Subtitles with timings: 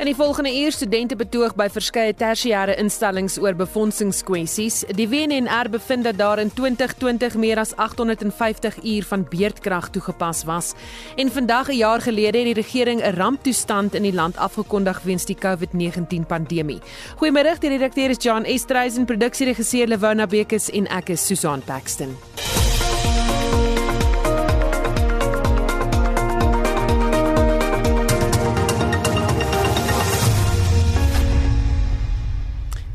[0.00, 4.78] In die volgende uur studente betoog by verskeie tersiêre instellings oor befondsingskwessies.
[4.96, 10.72] Die WNR bevind dat daar in 2020 meer as 850 uur van beerdkrag toegepas was.
[11.16, 15.24] En vandag 'n jaar gelede het die regering 'n ramptoestand in die land afgekondig weens
[15.24, 16.80] die COVID-19 pandemie.
[17.20, 22.16] Goeiemôre, die redakteur is John Estreisen, produksieregisseur Lewona Bekes en ek is Susan Paxton.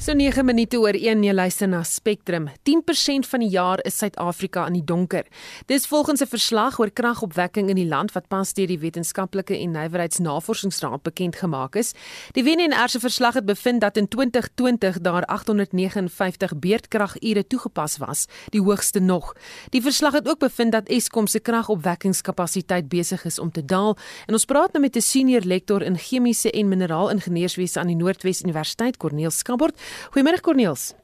[0.06, 2.46] So 9 minute oor 1 jy luister na Spectrum.
[2.70, 5.26] 10% van die jaar is Suid-Afrika in die donker.
[5.66, 9.72] Dis volgens 'n verslag oor kragopwekking in die land wat pas deur die Wetenskaplike en
[9.72, 11.94] Nywerheidsnavorsingsraad bekend gemaak is.
[12.34, 18.62] Die WNR se verslag het bevind dat in 2020 daar 859 beerdkragure toegepas was, die
[18.62, 19.34] hoogste nog.
[19.70, 23.98] Die verslag het ook bevind dat Eskom se kragopwekkingskapasiteit besig is om te daal.
[24.28, 28.42] En ons praat nou met 'n senior lektor in chemiese en mineraalingenieurswese aan die Noordwes
[28.42, 29.76] Universiteit, Corneel Skabort.
[30.14, 30.96] Goeiemôre Corneels.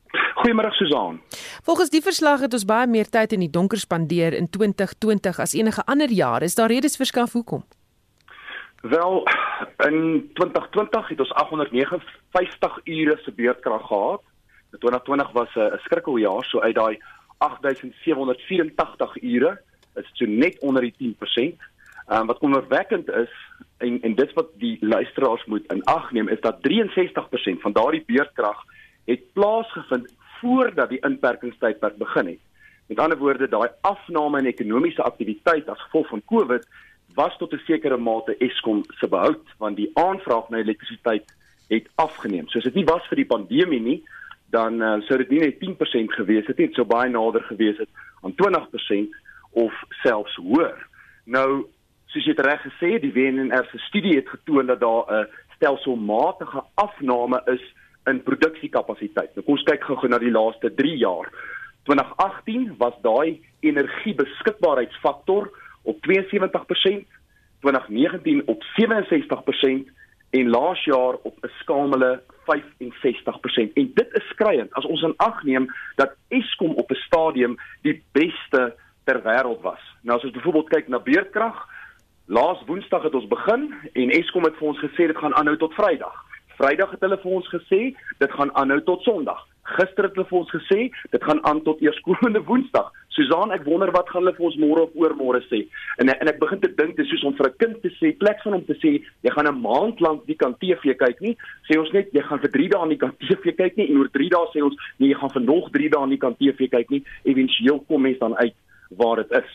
[0.42, 1.22] Goeiemôre Susan.
[1.64, 5.53] Volgens die verslag het ons baie meer tyd in die donker spandeer in 2020 as
[5.53, 6.42] enige ander jaar.
[6.42, 7.64] Is daar redes verskaf hoekom?
[8.81, 9.28] Wel,
[9.86, 14.22] in 2020 het ons 859 ure se beurtkrag gehad.
[14.80, 16.98] 2020 was 'n skrikkeljaar, so uit daai
[17.38, 19.61] 8784 ure
[19.95, 21.61] is dit so net onder die 10%.
[22.08, 23.33] Ehm um, wat kommerwekkend is
[23.78, 28.03] en en dit wat die luisteraars moet in ag neem is dat 63% van daardie
[28.05, 28.64] beurtkrag
[29.12, 30.09] het plaasgevind
[30.40, 32.40] voordat die inperkingstydperk begin het.
[32.92, 36.66] Met ander woorde, daai afname in ekonomiese aktiwiteit as gevolg van COVID
[37.16, 41.26] was tot 'n sekere mate Eskom se behoud want die aanvraag na elektrisiteit
[41.67, 42.48] het afgeneem.
[42.48, 44.04] So as dit nie was vir die pandemie nie,
[44.52, 47.78] dan uh, sou dit nie net 10% gewees het nie, dit sou baie nader gewees
[47.78, 47.89] het
[48.22, 49.16] aan 20%
[49.52, 50.88] of selfs hoër.
[51.26, 51.66] Nou,
[52.11, 56.64] soos jy reg gesê het, die WNR se studie het getoon dat daar 'n stelselmatige
[56.76, 57.64] afname is
[58.10, 59.36] in produksiekapasiteit.
[59.36, 61.28] Nou kom ons kyk gou-gou na die laaste 3 jaar.
[61.89, 65.50] 2018 was daai energiebeskikbaarheidsfaktor
[65.84, 67.06] op 72%,
[67.61, 69.90] 2019 op 67%
[70.32, 73.73] en laas jaar op 'n skamele 65%.
[73.73, 78.04] En dit is skriwend as ons in ag neem dat Eskom op 'n stadium die
[78.11, 79.82] beste ter wêreld was.
[80.02, 81.67] Nou as ons byvoorbeeld kyk na beurtkrag,
[82.26, 85.73] laas Woensdag het ons begin en Eskom het vir ons gesê dit gaan aanhou tot
[85.73, 86.30] Vrydag.
[86.61, 87.80] Vrydag het hulle vir ons gesê
[88.22, 89.39] dit gaan aanhou tot Sondag.
[89.72, 92.92] Gister het hulle vir ons gesê dit gaan aan tot eerskomende Woensdag.
[93.16, 95.64] Susan, ek wonder wat gaan hulle vir ons môre of oormôre sê.
[96.04, 98.44] En en ek begin te dink dis soos om vir 'n kind te sê, plek
[98.45, 101.36] van hom te sê jy gaan 'n maand lank nie kan TV kyk nie,
[101.66, 104.10] sê ons net jy gaan vir 3 dae nie kan TV kyk nie en oor
[104.14, 106.89] 3 dae sê ons nee, jy gaan vir nog 3 dae nie kan TV kyk
[106.92, 107.04] nie.
[107.26, 108.55] Eventueel kom mens dan uit
[108.98, 109.49] waar dit is.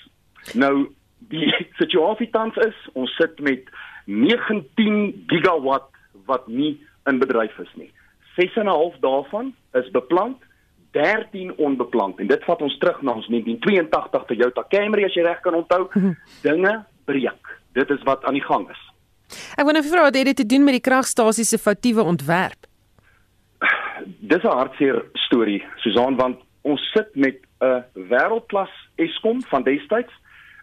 [0.54, 0.90] Nou
[1.30, 3.62] die situasie tans is, ons sit met
[4.06, 5.90] 19 gigawatt
[6.26, 7.90] wat nie in bedryf is nie.
[8.36, 10.42] 6.5 daarvan is beplant,
[10.96, 15.40] 13 onbeplant en dit vat ons terug na ons 1982 Toyota Camry as jy reg
[15.44, 15.88] kan onthou.
[16.46, 16.74] Dinge
[17.08, 17.56] breek.
[17.76, 18.82] Dit is wat aan die gang is.
[19.58, 22.68] Ek wonder of vra dit het te doen met die kragstasie se foutiewe ontwerp.
[24.30, 30.12] Dis 'n hartseer storie, Susan, want ons sit met 'n wêreldklas Eskom van destyds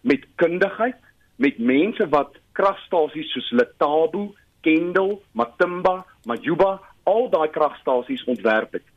[0.01, 0.97] met kundigheid,
[1.35, 8.87] met mense wat kragstasies soos Letabo, Kendall, Matimba, Majuba, al daai kragstasies ontwerp het.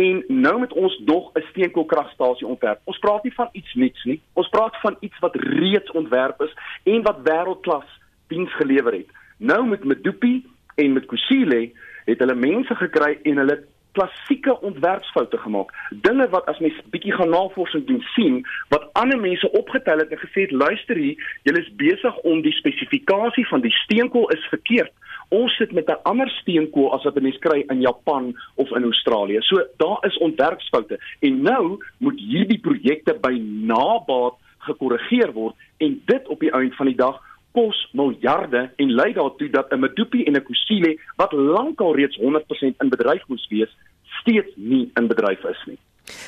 [0.00, 2.80] En nou met ons dog 'n steenkoolkragstasie ontwerp.
[2.84, 4.20] Ons praat nie van iets nuuts nie.
[4.32, 6.54] Ons praat van iets wat reeds ontwerp is
[6.84, 7.88] en wat wêreldklas
[8.28, 9.08] diens gelewer het.
[9.36, 11.70] Nou met Medupi en met Kusile
[12.04, 15.74] het hulle mense gekry en hulle klassieke ontwerpsfoute gemaak.
[15.90, 20.18] Dinge wat as mens bietjie gaan navorsing doen sien wat ander mense opgetel het en
[20.18, 24.92] gesê het luister hier, julle is besig om die spesifikasie van die steenkool is verkeerd
[25.30, 28.84] ons sit met 'n ander steenkool as wat 'n mens kry in Japan of in
[28.84, 29.40] Australië.
[29.40, 33.40] So daar is ontwerpsfoute en nou moet hierdie projekte by
[33.72, 37.20] nabaat gekorrigeer word en dit op die einde van die dag
[37.52, 42.74] kos miljarde en lei daartoe dat 'n Medupi en 'n Kusile wat lankal reeds 100%
[42.80, 43.76] in bedryf moes wees,
[44.20, 45.78] steeds nie in bedryf is nie.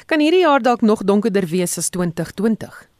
[0.06, 2.91] Kan hierdie jaar dalk nog donkerder wees as 2020?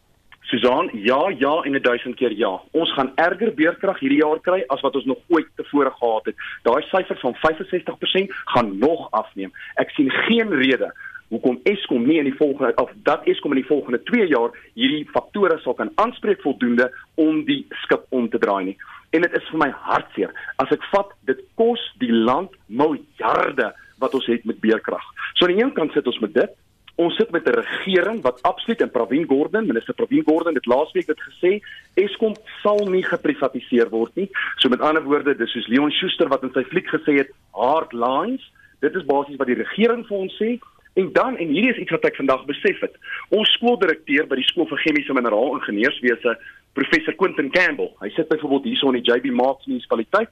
[0.53, 2.61] Susan, ja, ja en 'n duisend keer ja.
[2.71, 6.37] Ons gaan erger beurtkrag hierdie jaar kry as wat ons nog ooit tevore gehad het.
[6.63, 9.53] Daai syfer van 65% gaan nog afneem.
[9.75, 10.93] Ek sien geen rede
[11.29, 15.09] hoekom Eskom nie in die volgende of dat Eskom in die volgende 2 jaar hierdie
[15.13, 18.77] faktore sal kan aanspreek voldoende om die skip om te draai nie.
[19.13, 20.33] en dit is vir my hartseer.
[20.57, 23.73] As ek vat, dit kos die land miljarde
[24.03, 25.05] wat ons het met beerkrag.
[25.35, 26.55] So aan die een kant sit ons met dit.
[27.01, 31.07] Ons sit met 'n regering wat absoluut en Pravin Gordhan, minister Pravin Gordhan het laasweek
[31.07, 31.61] dit gesê,
[31.95, 34.29] Eskom sal nie geprivatiseer word nie.
[34.57, 37.93] So met ander woorde, dis soos Leon Schuster wat in sy fliek gesê het, hard
[37.93, 38.53] lines.
[38.81, 40.59] Dit is basies wat die regering vir ons sê.
[40.95, 42.97] En dan en hierdie is iets wat ek vandag besef het.
[43.33, 46.37] Ons skooldirekteur by die skool vir chemiese mineraal ingenieurswese,
[46.77, 47.95] professor Quentin Campbell.
[48.01, 50.29] Hy sit byvoorbeeld hierso in die JB Marks munisipaliteit.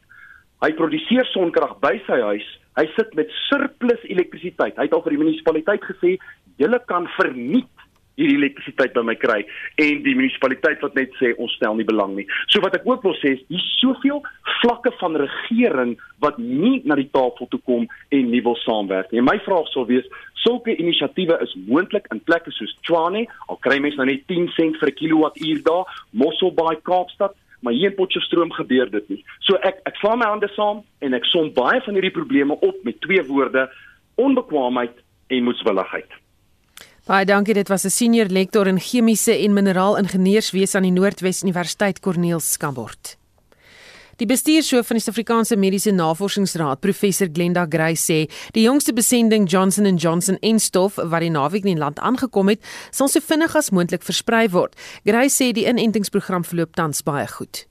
[0.60, 2.48] Hy produseer sonkrag by sy huis.
[2.76, 4.76] Hy sit met surplus elektrisiteit.
[4.76, 6.18] Hy het al vir die munisipaliteit gesê,
[6.60, 7.68] "Julle kan verniet
[8.20, 9.40] hierdie elektrisiteit by my kry."
[9.80, 13.02] En die munisipaliteit wat net sê, "Ons stel nie belang nie." So wat ek ook
[13.02, 14.22] wil sê is, hier's soveel
[14.60, 19.18] vlakke van regering wat nie na die tafel toe kom en nie wil saamwerk nie.
[19.18, 23.78] En my vraag sou wees, sulke inisiatiewe is moontlik in plekke soos Tshwane, al kry
[23.80, 28.52] mense nou net 10 sent vir 'n kilowattuur daar, Mosselbaai, Kaapstad, maar hier in Potchefstroom
[28.52, 29.24] gebeur dit nie.
[29.40, 32.84] So ek ek slaan my hande saam en ek som baie van hierdie probleme op
[32.84, 33.68] met twee woorde:
[34.16, 34.96] onbekwaamheid
[35.28, 36.19] en moedswilligheid.
[37.08, 42.00] Baie dankie, dit was 'n senior lektor in chemiese en mineraalingenieurswese aan die Noordwes Universiteit
[42.00, 43.16] Corneel Skambort.
[44.16, 49.96] Die bestuurshoof van die Suid-Afrikaanse Mediese Navorsingsraad, professor Glenda Grey sê, die jongste besending Johnson
[49.96, 52.60] & Johnson en stof wat die naweek in die land aangekom het,
[52.90, 54.76] sal so vinnig as moontlik versprei word.
[55.04, 57.66] Grey sê die inentingsprogram verloop tans baie goed.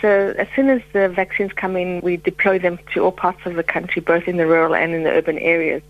[0.00, 0.08] So
[0.38, 3.64] as soon as the vaccines come in, we deploy them to all parts of the
[3.64, 5.82] country, both in the rural and in the urban areas.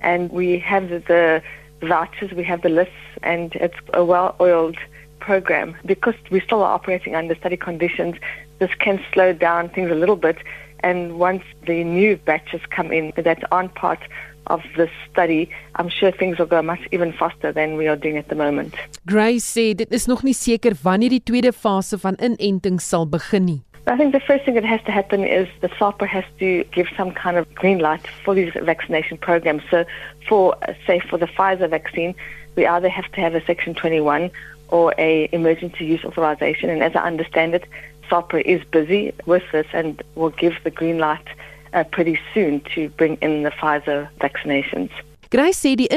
[0.00, 1.40] And we have the
[1.88, 2.92] vouchers, we have the lists,
[3.22, 4.76] and it's a well-oiled
[5.20, 5.76] program.
[5.84, 8.16] Because we still are operating under study conditions,
[8.58, 10.38] this can slow down things a little bit.
[10.80, 14.00] And once the new batches come in that aren't part
[14.48, 18.18] of the study, I'm sure things will go much even faster than we are doing
[18.18, 18.74] at the moment.
[19.06, 23.44] Grace sê dit is nog nie seker wanneer die tweede fase van inenting sal begin
[23.44, 23.62] nie.
[23.86, 26.88] I think the first thing that has to happen is the SAPA has to give
[26.96, 29.62] some kind of green light for these vaccination programs.
[29.70, 29.84] So,
[30.26, 32.14] for say for the Pfizer vaccine,
[32.56, 34.30] we either have to have a Section 21
[34.68, 36.70] or a emergency use authorization.
[36.70, 37.64] And as I understand it,
[38.08, 41.26] SAPRA is busy with this and will give the green light
[41.74, 44.90] uh, pretty soon to bring in the Pfizer vaccinations.
[45.30, 45.88] Grace sê die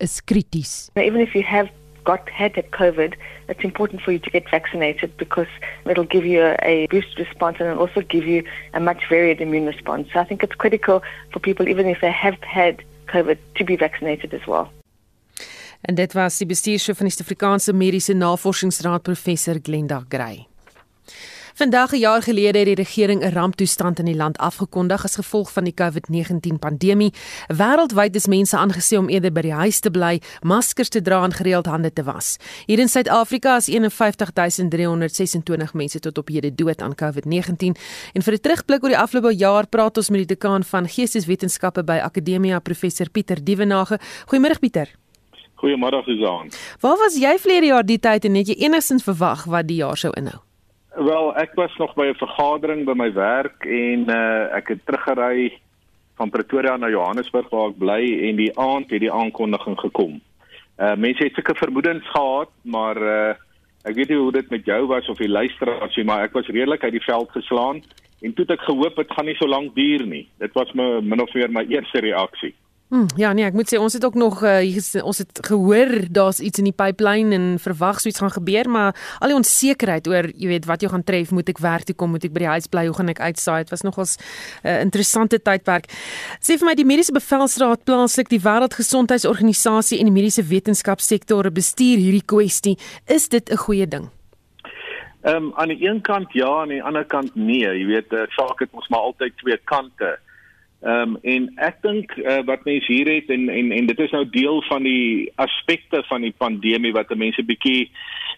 [0.00, 0.90] is krities.
[0.96, 1.68] Even if you have
[2.04, 3.14] got had that COVID,
[3.48, 5.48] it's important for you to get vaccinated because
[5.86, 8.44] it'll give you a, a boost response and it'll also give you
[8.74, 10.08] a much varied immune response.
[10.12, 11.02] So I think it's critical
[11.32, 14.70] for people, even if they have had COVID, to be vaccinated as well.
[15.80, 20.49] En dit was die bestuurshoof van die Suid-Afrikaanse Mediese Navorsingsraad professor Glenda Grey.
[21.60, 25.52] Vandag 'n jaar gelede het die regering 'n ramptoestand in die land afgekondig as gevolg
[25.52, 27.12] van die COVID-19 pandemie.
[27.48, 31.32] Wêreldwyd is mense aangesê om eerder by die huis te bly, maskers te dra en
[31.32, 32.36] gereeld hande te was.
[32.66, 37.76] Hier in Suid-Afrika is 51326 mense tot op hede dood aan COVID-19.
[38.12, 41.84] En vir 'n terugblik oor die afgelope jaar praat ons met die dekaan van Geesteswetenskappe
[41.84, 43.98] by Akademia, professor Pieter Dievenage.
[44.26, 44.88] Goeiemôre Pieter.
[45.54, 46.50] Goeiemôre Susan.
[46.80, 49.96] Waar was jy vlede jaar die tyd en het jy enigstens verwag wat die jaar
[49.96, 50.40] sou inhou?
[50.94, 55.58] Wel, ek was nog by 'n vergadering by my werk en uh, ek het teruggery
[56.16, 60.20] van Pretoria na Johannesburg waar ek bly en die aand het die aankondiging gekom.
[60.78, 63.34] Uh mense het seker vermoedens gehad, maar uh
[63.84, 66.50] ek weet nie hoe dit met jou was of die luisteraars nie, maar ek was
[66.50, 67.80] redelik uit die veld geslaan
[68.20, 70.26] en toe het ek gehoop dit gaan nie so lank duur nie.
[70.38, 72.54] Dit was my min of meer my eerste reaksie.
[72.90, 74.56] Hmm, ja nee, ek moet sê ons het ook nog uh,
[75.06, 78.96] ons het gehoor daar's iets in die pipeline en verwag so iets gaan gebeur, maar
[79.22, 82.10] al die onsekerheid oor, jy weet, wat jou gaan tref, moet ek werk toe kom,
[82.10, 83.62] moet ek by die huis bly, hoe gaan ek uitsaai?
[83.62, 84.22] Dit was nogals 'n
[84.66, 85.86] uh, eh, interessante tydperk.
[86.42, 92.26] Sê vir my die mediese bevelsraad plaaslik, die Wêreldgesondheidsorganisasie en die mediese wetenskapsektor bestuur hierdie
[92.26, 92.76] kwessie.
[93.06, 94.10] Is dit 'n goeie ding?
[95.22, 97.68] Ehm um, aan die een kant ja, aan die ander kant nee.
[97.68, 100.18] Jy weet, uh, saak het ons maar altyd twee kante.
[100.80, 104.12] Ehm um, en ek dink uh, wat mense hier het en en en dit is
[104.16, 107.90] nou deel van die aspekte van die pandemie wat mense bietjie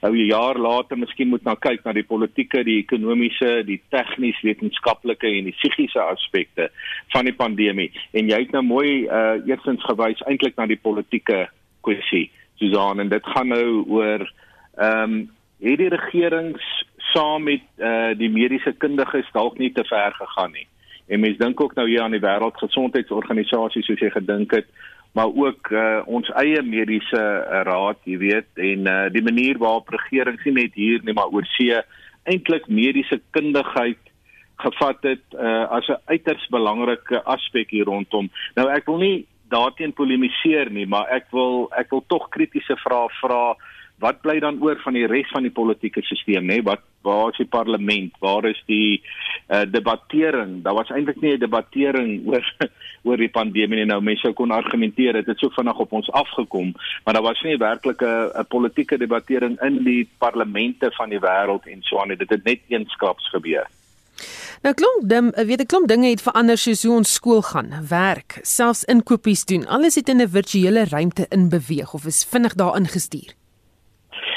[0.02, 4.40] nou 'n jaar later miskien moet na kyk na die politieke, die ekonomiese, die tegnies
[4.42, 6.70] wetenskaplike en die psigiese aspekte
[7.14, 7.92] van die pandemie.
[8.11, 11.46] En jy het nou mooi uh eersins gewys eintlik na die politieke
[11.80, 14.26] kwessie, Susan, en dit gaan nou oor
[14.78, 15.30] ehm um,
[15.62, 16.66] het die regerings
[17.14, 20.66] saam met uh die mediese kundiges dalk nie te ver gegaan nie.
[21.06, 24.68] En mense dink ook nou hier aan die Wêreldgesondheidsorganisasie soos jy gedink het,
[25.12, 29.92] maar ook uh, ons eie mediese uh, raad, jy weet, en uh, die manier waarop
[29.92, 31.76] regerings nie net hier nie, maar oor see
[32.25, 34.00] eintlik mediese kundigheid
[34.62, 38.30] gevat het uh, as 'n uiters belangrike aspek hier rondom.
[38.54, 43.09] Nou ek wil nie daarteen polemiseer nie, maar ek wil ek wil tog kritiese vrae
[43.21, 43.56] vra.
[44.02, 46.62] Wat bly dan oor van die res van die politieke stelsel nê?
[46.62, 48.16] Wat waar is die parlement?
[48.21, 49.02] Waar is die
[49.52, 52.44] uh, debattering daar was eintlik nie 'n debattering oor
[53.06, 56.73] oor die pandemie nie nou mense kon argumenteer dit het so vinnig op ons afgekom
[57.04, 61.82] maar daar was nie werklik 'n politieke debattering in die parlemente van die wêreld en
[61.82, 63.66] so aan dit het net eenskaps gebeur
[64.62, 68.38] Nou klomp dim, weet ek klomp dinge het verander soos hoe ons skool gaan, werk,
[68.47, 69.66] selfs inkopies doen.
[69.66, 73.35] Alles het in 'n virtuele ruimte in beweeg of is vinnig daarin gestuur.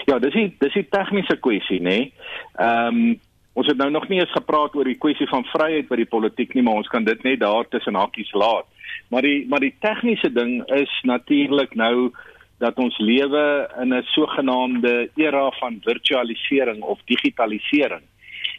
[0.06, 2.12] Ja, dis die dis die tegniese kwessie, nê.
[2.58, 3.20] Ehm um,
[3.56, 6.54] ons het nou nog nie eens gepraat oor die kwessie van vryheid by die politiek
[6.54, 8.68] nie, maar ons kan dit net daar tussen hakkies laat.
[9.10, 12.12] Maar die maar die tegniese ding is natuurlik nou
[12.64, 18.04] dat ons lewe in 'n sogenaamde era van virtualisering of digitalisering.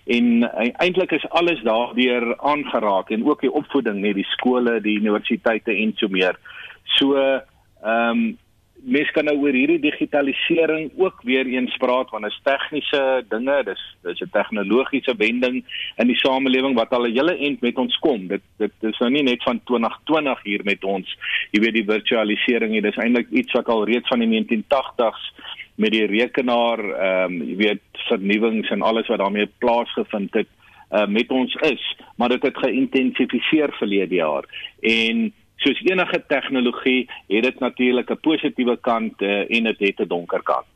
[0.07, 4.99] En uh, eintlik is alles daardeur aangeraak en ook die opvoeding, net die skole, die
[4.99, 6.38] universiteite en so meer.
[6.85, 7.43] So ehm
[7.83, 8.38] um,
[8.85, 13.56] mens kan nou oor hierdie digitalisering ook weer eens praat want dit is tegniese dinge,
[13.64, 15.64] dis dis 'n tegnologiese wending
[15.97, 18.26] in die samelewing wat al 'n hele end met ons kom.
[18.26, 21.16] Dit dit is nou nie net van 2020 hier met ons.
[21.50, 25.33] Jy weet die virtualisering, dit is eintlik iets wat al reeds van die 1980s
[25.76, 30.49] met die rekenaar, ehm um, jy weet vernuwings en alles wat daarmee plaasgevind het,
[30.90, 34.45] uh, met ons is, maar dit het geïntensifiseer verlede jaar.
[34.80, 40.09] En soos enige tegnologie het dit natuurlik 'n positiewe kant uh, en dit het 'n
[40.09, 40.67] donker kant.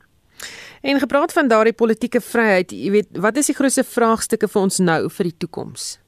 [0.81, 4.79] En gepraat van daardie politieke vryheid, jy weet, wat is die grootste vraagstukke vir ons
[4.79, 5.99] nou vir die toekoms?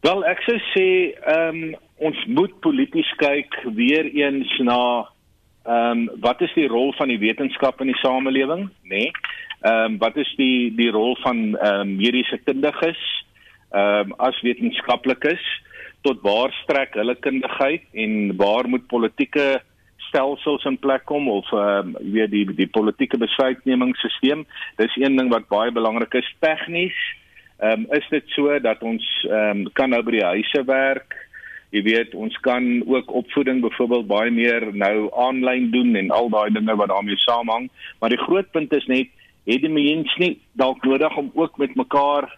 [0.00, 0.88] Wel, ek sou sê,
[1.24, 5.08] ehm um, ons moet polities kyk weer eens na
[5.64, 9.08] ehm um, wat is die rol van die wetenskap in die samelewing, nê?
[9.08, 9.10] Nee?
[9.64, 13.00] Ehm um, wat is die die rol van ehm um, mediese kundiges
[13.72, 15.42] ehm um, as wetenskaplikes?
[16.06, 19.46] Tot waar strek hulle kundigheid en waar moet politieke
[20.06, 24.44] stelsels in plek kom of ehm uh, weet die die politieke besluitnemingsstelsel
[24.80, 26.34] dis een ding wat baie belangrik is.
[26.40, 26.98] Tegnies
[27.58, 31.18] ehm um, is dit so dat ons ehm um, kan nou by die huise werk.
[31.74, 36.50] Jy weet ons kan ook opvoeding byvoorbeeld baie meer nou aanlyn doen en al daai
[36.54, 37.68] dinge wat daarmee saamhang.
[38.00, 39.10] Maar die groot punt is net
[39.46, 42.30] het die mense nie dalk nodig om ook met mekaar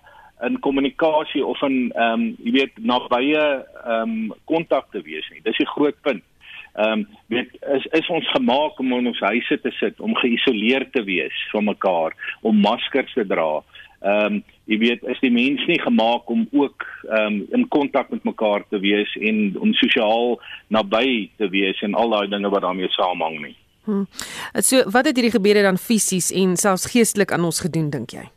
[0.47, 3.45] in kommunikasie of in ehm um, jy weet nabye
[3.85, 5.43] ehm um, kontak te wees nie.
[5.45, 6.25] Dis die groot punt.
[6.79, 10.87] Ehm um, weet is is ons gemaak om in ons huise te sit, om geïsoleer
[10.95, 13.51] te wees van mekaar, om maskers te dra.
[14.01, 18.11] Ehm um, jy weet is die mens nie gemaak om ook ehm um, in kontak
[18.15, 22.63] met mekaar te wees en om sosiaal naby te wees en al daai dinge wat
[22.63, 23.57] daarmee saamhang nie.
[23.89, 24.07] Hmm.
[24.61, 28.29] So wat het hierdie gebeure dan fisies en selfs geestelik aan ons gedoen dink jy?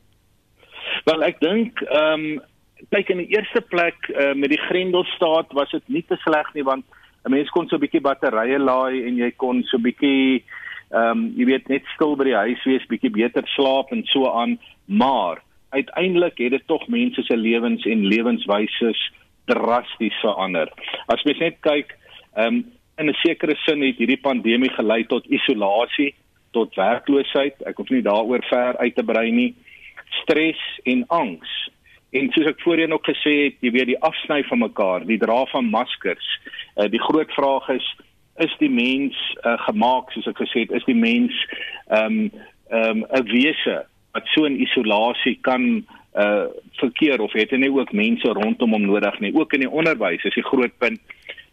[1.10, 2.42] Wel ek dink ehm um,
[2.90, 6.66] kyk in die eerste plek uh, met die Grendelstaat was dit nie te sleg nie
[6.66, 6.86] want
[7.26, 10.44] 'n mens kon so 'n bietjie batterye laai en jy kon so 'n bietjie
[10.92, 14.30] ehm um, jy weet net stil by die huis wees, bietjie beter slaap en so
[14.30, 18.94] aan, maar uiteindelik het dit tog mense se lewens en lewenswyse
[19.46, 20.70] drasties verander.
[21.08, 21.98] As mens net kyk,
[22.36, 22.66] ehm um,
[22.98, 26.14] in 'n sekere sin het hierdie pandemie gelei tot isolasie,
[26.52, 27.56] tot werkloosheid.
[27.66, 29.56] Ek hoef nie daaroor ver uit te brei nie
[30.24, 31.52] stres en angs.
[32.12, 35.46] En soos ek voorheen ook gesê het, jy weet die afsny van mekaar, die dra
[35.54, 36.28] van maskers.
[36.76, 37.88] Uh, die groot vraag is
[38.42, 41.36] is die mens uh, gemaak soos ek gesê het, is die mens
[41.92, 42.32] ehm um,
[42.72, 43.82] ehm um, 'n wese
[44.16, 45.84] wat so in isolasie kan
[46.16, 46.46] uh
[46.80, 50.36] verkeer of het nie ook mense rondom hom nodig nie ook in die onderwys is
[50.36, 51.00] die groot punt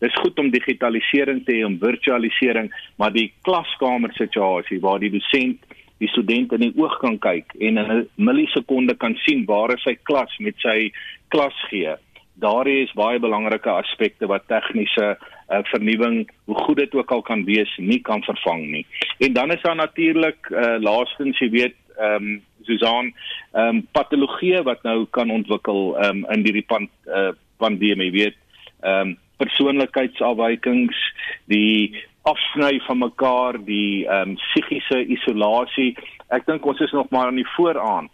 [0.02, 5.62] dis goed om digitalisering te hê om virtualisering maar die klaskamer situasie waar die dosent
[5.98, 9.82] die student in die oog kan kyk en in 'n millisekonde kan sien waar is
[9.82, 10.92] sy klas met sy
[11.28, 11.94] klas gee.
[12.34, 17.44] Daar is baie belangrike aspekte wat tegniese uh, vernuwing, hoe goed dit ook al kan
[17.44, 18.86] wees, nie kan vervang nie.
[19.18, 23.14] En dan is daar natuurlik uh, laastens, jy weet, ehm um, Susan,
[23.52, 28.12] ehm um, patologie wat nou kan ontwikkel ehm um, in hierdie pan, uh, pandemie, jy
[28.12, 28.36] weet,
[28.80, 30.98] ehm um, persoonlikheidsafwykings,
[31.46, 31.94] die
[32.28, 35.90] afsny van mekaar, die ehm um, psigiese isolasie.
[36.34, 38.08] Ek dink ons is nog maar aan die vooraan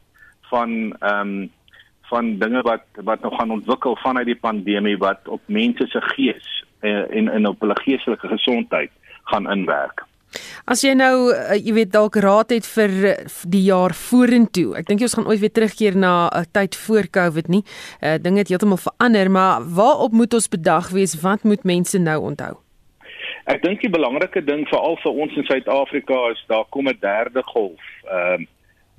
[0.51, 1.53] van ehm um,
[2.13, 6.49] van dinge wat wat nog gaan ontwikkel vanuit die pandemie wat op mense se gees
[6.81, 8.91] uh, en en op hulle geestelike gesondheid
[9.33, 10.05] gaan inwerk.
[10.67, 12.95] As jy nou uh, jy weet dalk raad het vir
[13.51, 14.75] die jaar vorentoe.
[14.81, 17.65] Ek dink jy ons gaan ooit weer terugkeer na 'n tyd voor Covid nie.
[18.01, 21.21] Uh, dinge het heeltemal verander, maar waarop moet ons bedag wees?
[21.21, 22.64] Wat moet mense nou onthou?
[23.45, 27.43] Ek dink die belangrike ding veral vir ons in Suid-Afrika is daar kom 'n derde
[27.53, 28.47] golf ehm um,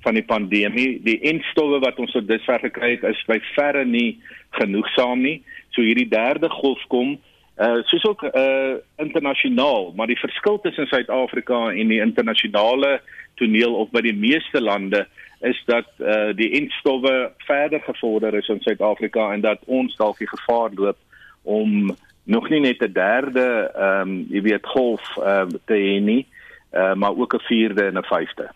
[0.06, 1.02] van die pandemie.
[1.02, 5.42] Die enstowwe wat ons tot dusver gekry het is by verre nie genoegsaam nie.
[5.74, 7.18] So hierdie derde golf kom
[7.58, 13.00] uh soos ook uh internasionaal, maar die verskil tussen Suid-Afrika en die internasionale
[13.36, 15.08] toneel of by die meeste lande
[15.42, 20.30] is dat uh die entstowwe verder gevorder is in Suid-Afrika en dat ons dalk die
[20.30, 20.98] gevaar loop
[21.44, 21.96] om
[22.26, 26.28] nog nie net 'n derde ehm um, jy weet golf uh, te hê nie,
[26.74, 28.50] uh, maar ook 'n vierde en 'n vyfde.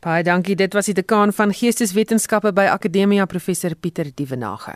[0.00, 0.54] Baie dankie.
[0.54, 4.74] Dit was die dekaan van Geesteswetenskappe by Akademia Professor Pieter Dievenage.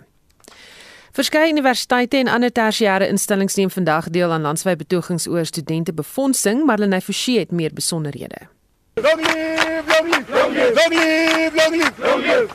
[1.12, 6.64] Verskeie universiteite en ander tersiêre instellings neem vandag deel aan landwyse betogings oor studente befondsing,
[6.64, 8.48] Marlene Forsie het meer besonderhede.
[8.94, 12.54] Long live, long live, long live, long live, long live, long live.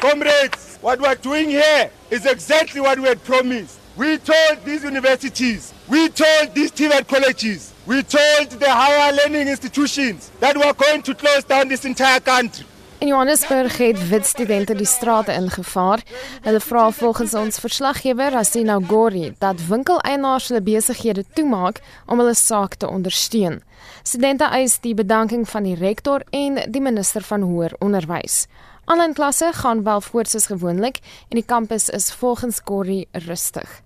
[0.00, 3.77] Comrades, what we're doing here is exactly what we had promised.
[3.98, 10.30] We told these universities, we told these TVET colleges, we told the higher learning institutions
[10.38, 12.64] that we are going to close down this entire country.
[12.98, 16.02] In Johannesburg het wit studente die strate ingevaar.
[16.42, 22.78] Hulle vra volgens ons verslaggewer Asina Gori dat winkeleienaars hulle besighede toemaak om hulle saak
[22.78, 23.58] te ondersteun.
[24.02, 28.44] Studente eis die bedanking van die rektor en die minister van hoër onderwys.
[28.86, 33.82] Aanlyn klasse gaan wel voort soos gewoonlik en die kampus is volgens Gori rustig.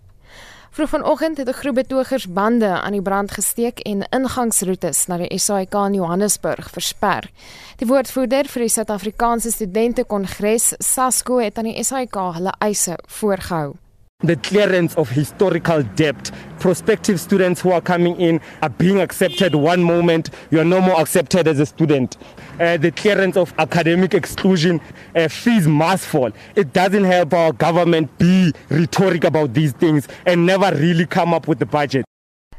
[0.72, 5.38] Vroeg vanoggend het 'n groep betogers bande aan die brand gesteek en ingangsroetes na die
[5.38, 7.30] SAIK in Johannesburg versper.
[7.76, 13.74] Die woordvoerder vir die Suid-Afrikaanse Studente Kongres, SASCO, het aan die SAIK hulle eise voorgehou.
[14.22, 16.30] the clearance of historical debt.
[16.58, 21.00] Prospective students who are coming in are being accepted one moment, you are no more
[21.00, 22.16] accepted as a student.
[22.62, 24.80] Uh, the clearance of academic exclusion,
[25.16, 26.30] uh, fees must fall.
[26.54, 31.48] It doesn't help our government be rhetoric about these things and never really come up
[31.48, 32.04] with the budget.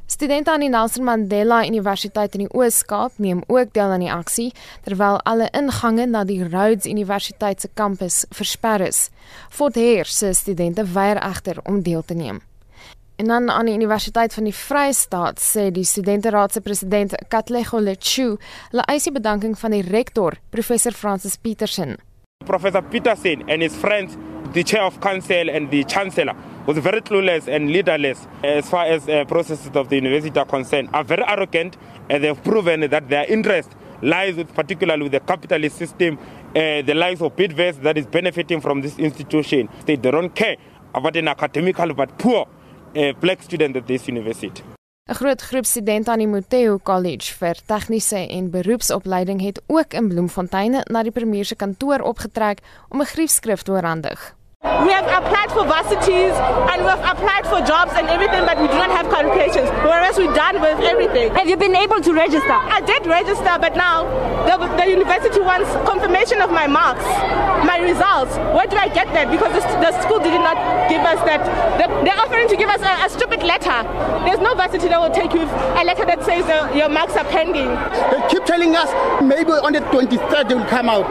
[0.06, 4.52] Studente aan die Nelson Mandela Universiteit in die Oos-Kaap neem ook deel aan die aksie
[4.84, 9.08] terwyl alle ingange na die Rhodes Universiteit se kampus versper is.
[9.50, 12.44] Fort Heer se studente weier egter om deel te neem.
[13.24, 17.80] En dan aan die Universiteit van die Vrye State sê die studenteraad se president Katlego
[17.80, 18.34] Lechu,
[18.72, 21.96] hulle eis die bedanking van die rektor, professor Francis Petersen.
[22.44, 24.18] Professor Peterson and his friends,
[24.52, 26.36] the chair of council and the chancellor,
[26.68, 30.90] was very clueless and leaderless as far as uh, processes of the university are concerned,
[30.92, 31.78] are very arrogant
[32.10, 36.94] and they've proven that their interest lies with particularly with the capitalist system, uh, the
[36.94, 39.70] likes of Bidvest that is benefiting from this institution.
[39.86, 40.58] They don't care
[40.94, 42.48] about an academical but poor
[42.94, 44.64] uh, black student at this university.
[45.10, 50.08] 'n Groot groep studente aan die Moteo College vir tegniese en beroepsopleiding het ook in
[50.08, 54.36] Bloemfontein na die premier se kantoor opgetrek om 'n griefskrif te oorhandig.
[54.64, 56.32] We have applied for varsities
[56.72, 59.68] and we have applied for jobs and everything, but we do not have qualifications.
[59.84, 61.36] Whereas we're done with everything.
[61.36, 62.56] Have you been able to register?
[62.56, 64.08] I did register, but now
[64.48, 67.04] the, the university wants confirmation of my marks,
[67.68, 68.40] my results.
[68.56, 69.28] Where do I get that?
[69.28, 70.56] Because the, the school did not
[70.88, 71.44] give us that.
[71.76, 73.84] The, they're offering to give us a, a, stupid letter.
[74.24, 77.28] There's no varsity that will take you a letter that says uh, your marks are
[77.28, 77.68] pending.
[78.12, 78.88] They keep telling us
[79.22, 81.04] maybe on the 23rd they will come out.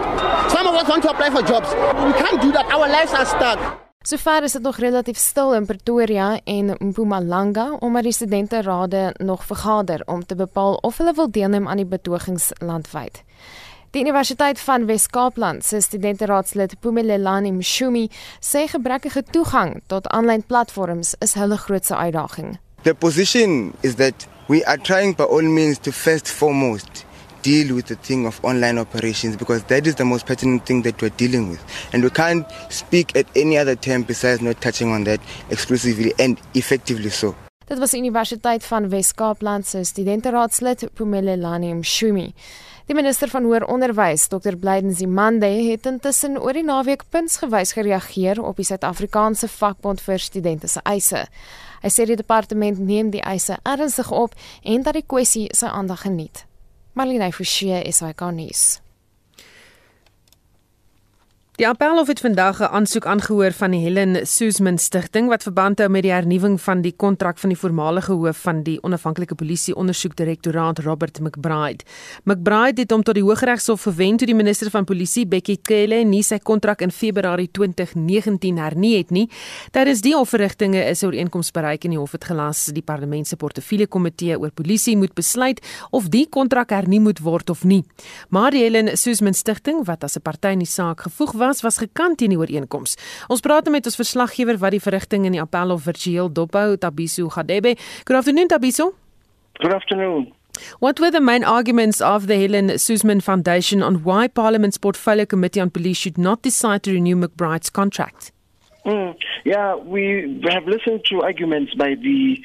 [0.51, 1.69] Some of us want to apply for jobs.
[2.05, 2.67] We can't do that.
[2.73, 3.81] Our lives are stuck.
[4.03, 10.03] Sover is dit nog relatief stil in Pretoria en Mpumalanga omdat die studenterade nog vergader
[10.07, 13.23] om te bepaal of hulle wil deelneem aan die betogings landwyd.
[13.91, 18.09] Die Universiteit van Wes-Kaapland se studenteraadslid Pumelelani Mshumi
[18.41, 22.59] sê gebrekkige toegang tot aanlyn platforms is hulle grootste uitdaging.
[22.83, 27.05] The position is that we are trying by all means to first foremost
[27.43, 31.01] deal with the thing of online operations because that is the most pertinent thing that
[31.03, 31.63] we're dealing with.
[31.93, 36.41] And we can't speak at any other term besides not touching on that exclusively and
[36.55, 37.35] effectively so.
[37.67, 42.35] Dit was Universiteit van Wes-Kaapland se studenteraadslid Pumelelani Mshumi.
[42.87, 44.57] Die minister van hoër onderwys, Dr.
[44.59, 50.69] Blyden Zimande, het intussen oor die naweek punsgewys gereageer op die Suid-Afrikaanse vakbond vir studente
[50.69, 51.25] se eise.
[51.83, 56.05] Hy sê die departement neem die eise ernstig op en dat die kwessie sy aandag
[56.05, 56.45] geniet.
[56.95, 58.82] Marlene Forsie is hy garnis.
[61.63, 65.89] Die Appelhof het vandag 'n aansoek aangehoor van die Helen Suzman Stichting wat verband hou
[65.89, 70.79] met die hernuwing van die kontrak van die voormalige hoof van die onafhanklike polisie ondersoekdirektoraat
[70.79, 71.85] Robert McBride.
[72.25, 76.23] McBride het hom tot die Hooggeregshof verwend toe die minister van polisie Bekkie Cele nie
[76.23, 79.31] sy kontrak in Februarie 2019 hernie het nie.
[79.71, 83.37] Tydens die hofverrigtinge is 'n ooreenkoms bereik en die hof het gelas die parlement se
[83.37, 87.85] portefeulje komitee oor polisie moet besluit of die kontrak hernie moet word of nie.
[88.31, 91.77] Maar die Helen Suzman Stichting wat as 'n party in die saak gevoeg was, was
[91.79, 92.97] gekant teen die ooreenkoms.
[93.29, 97.77] Ons praat met ons verslaggewer wat die verrigting in die Appelhof virtueel dophou, Tabiso Gadebe.
[98.05, 98.95] Good afternoon Tabiso.
[99.61, 100.33] Good afternoon.
[100.81, 105.61] What were the main arguments of the Helen Suzman Foundation on why Parliament's Portfolio Committee
[105.61, 108.33] on Police should not decide to renew McBride's contract?
[108.85, 109.15] Mm,
[109.45, 112.37] yeah, we have listened to arguments by the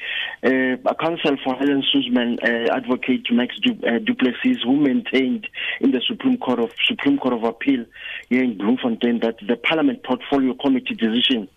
[0.44, 5.48] uh, counsel for Helen Suzman, uh, advocate Max du uh, Duplessis, who maintained
[5.80, 7.84] in the Supreme Court of Supreme Court of Appeal
[8.28, 11.48] here in Bloemfontein that the Parliament Portfolio Committee decision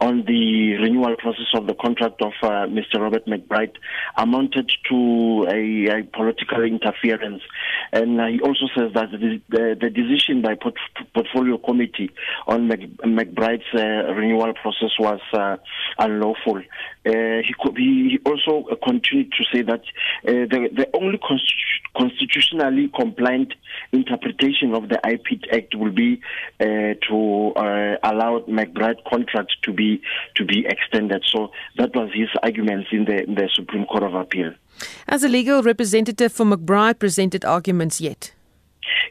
[0.00, 2.98] on the renewal process of the contract of uh, Mr.
[2.98, 3.74] Robert McBride
[4.16, 7.42] amounted to a, a political interference,
[7.92, 10.76] and he also says that the, the, the decision by port
[11.12, 12.10] Portfolio Committee
[12.46, 15.56] on Mc, McBride's uh, renewal process was uh,
[15.98, 16.58] unlawful.
[16.58, 19.80] Uh, he, could, he also continued to say that
[20.26, 23.52] uh, the, the only constitu constitutionally compliant
[23.92, 26.20] interpretation of the IP Act will be
[26.60, 26.64] uh,
[27.08, 30.00] to uh, allow McBride contract to be
[30.36, 31.24] to be extended.
[31.26, 34.54] So that was his arguments in the, in the Supreme Court of Appeal.
[35.08, 38.32] As a legal representative for McBride presented arguments yet.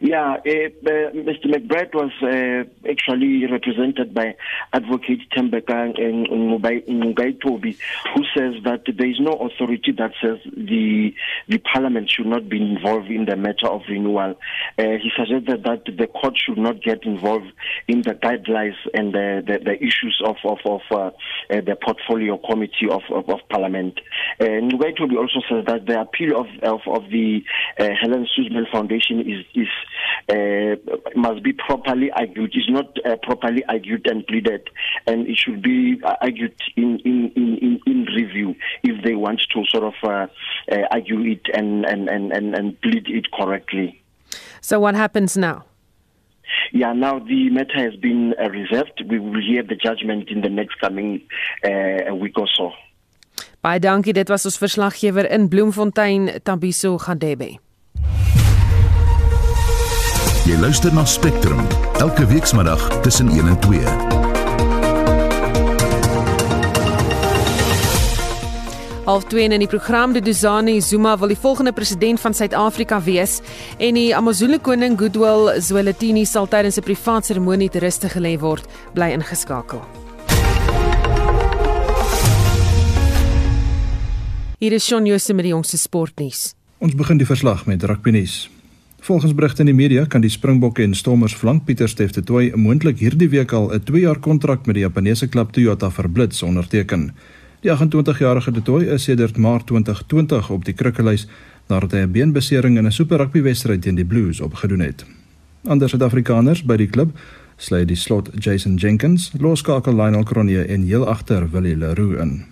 [0.01, 1.45] Yeah, uh, uh, Mr.
[1.45, 4.35] McBride was uh, actually represented by
[4.73, 7.77] Advocate Tembeka Ngugai Toby,
[8.15, 11.13] who says that there is no authority that says the
[11.47, 14.35] the Parliament should not be involved in the matter of renewal.
[14.77, 17.51] He suggested that the court should not get involved
[17.87, 21.09] in the guidelines and the, the, the issues of of, of uh,
[21.49, 23.99] the portfolio committee of of, of Parliament.
[24.39, 24.59] Uh,
[24.97, 27.43] Toby also says that the appeal of of, of the
[27.77, 29.68] Helen Suzman Foundation is is
[30.29, 30.75] uh,
[31.15, 32.51] must be properly argued.
[32.53, 34.69] It's not uh, properly argued and pleaded,
[35.07, 39.63] and it should be uh, argued in, in, in, in, review if they want to
[39.67, 40.27] sort of uh,
[40.71, 44.01] uh, argue it and, and, and, and, and plead it correctly.
[44.61, 45.65] So, what happens now?
[46.71, 49.03] Yeah, now the matter has been uh, reserved.
[49.07, 51.21] We will hear the judgment in the next coming
[51.63, 52.71] uh, week or so.
[53.61, 54.13] Baie dankie.
[54.13, 57.57] Dit was ons verslaggewer in Bloemfontein, Tabiso Gadebe.
[60.49, 61.59] Jy luister na Spectrum
[62.01, 63.79] elke weekmiddag tussen 1 en 2.
[69.05, 73.43] Half 2 in die program die Duzani Zuma wil die volgende president van Suid-Afrika wees
[73.77, 78.65] en die Amazulu koning Goodwill Zwelithini sal tydens 'n privaat seremonie te ruste gelê word.
[78.93, 79.85] Bly ingeskakel.
[84.57, 86.53] Hier is Shaun Jose met die jongste sportnuus.
[86.79, 88.49] Ons begin die verslag met rugby nuus.
[88.99, 92.51] Volgens berigte in die media kan die Springbokke en Stormers flank Pieter Steef te Tooi
[92.55, 97.11] moontlik hierdie week al 'n 2-jaar kontrak met die Japaneese klub Toyota Verblits onderteken.
[97.61, 101.27] Die 28-jarige De Tooi is sedert Maart 2020 op die krikkelys
[101.67, 105.05] nadat hy 'n beenbesering in 'n Super Rugby wedstryd teen die Blues opgedoen het.
[105.63, 107.17] Ander Suid-Afrikaners by die klub
[107.57, 112.43] sluit die slot Jason Jenkins, loskakel Lionel Cronje en heel agter Willie Leroux in.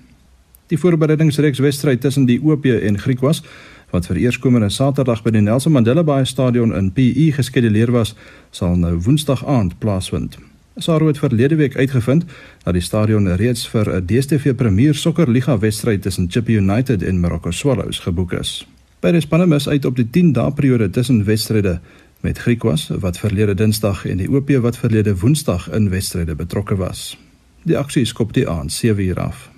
[0.67, 3.43] Die voorbereidingsreeks wedstryd tussen die OP en Griekwas
[3.91, 8.15] wat vir eerskomende Saterdag by die Nelson Mandela Bay Stadion in PE geskeduleer was,
[8.52, 10.38] sal nou Woensdag aand plaasvind.
[10.78, 12.26] Saro het verlede week uitgevind
[12.63, 17.52] dat die stadion reeds vir 'n DStv Premier Sokkerliga wedstryd tussen Chippa United en Morocco
[17.52, 18.67] Swallows geboek is.
[19.00, 21.80] Beide spanne mis uit op die 10 dae periode tussen wedstryde
[22.19, 27.17] met Griekwas wat verlede Dinsdag en die OP wat verlede Woensdag in wedstryde betrokke was.
[27.63, 29.50] Die aksie skop die aand 7uur af.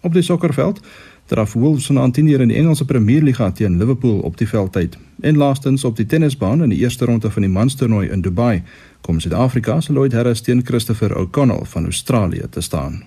[0.00, 0.80] Op die sokkerveld
[1.28, 4.96] draf Wolves van Antineer in die Engelse Premier Liga teen Liverpool op die veldtyd.
[5.20, 8.62] En laastens op die tennisbaan in die eerste ronde van die manstoernooi in Dubai
[9.00, 13.02] kom Suid-Afrika se Lloyd Harris teen Christopher O'Connell van Australië te staan.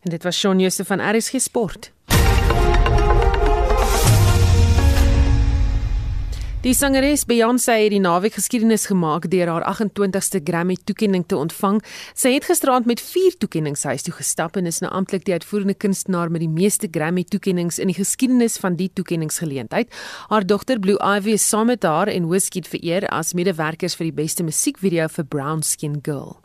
[0.00, 1.92] En dit was Shaun Jooste van RSG Sport.
[6.60, 11.78] Die sangeres Beyoncé het die naweek geskiedenis gemaak deur haar 28ste Grammy toekenning te ontvang.
[12.12, 15.72] Sy het gisteraand met 4 toekenninge huis toe gestap en is nou amptelik die uitvoerende
[15.80, 19.88] kunstenaar met die meeste Grammy toekenninge in die geskiedenis van die toekenningsgeleentheid.
[20.28, 24.18] Haar dogter Blue Ivy is saam met haar en Wizkid vereer as medewerkers vir die
[24.20, 26.36] beste musiekvideo vir Brown Skin Girl.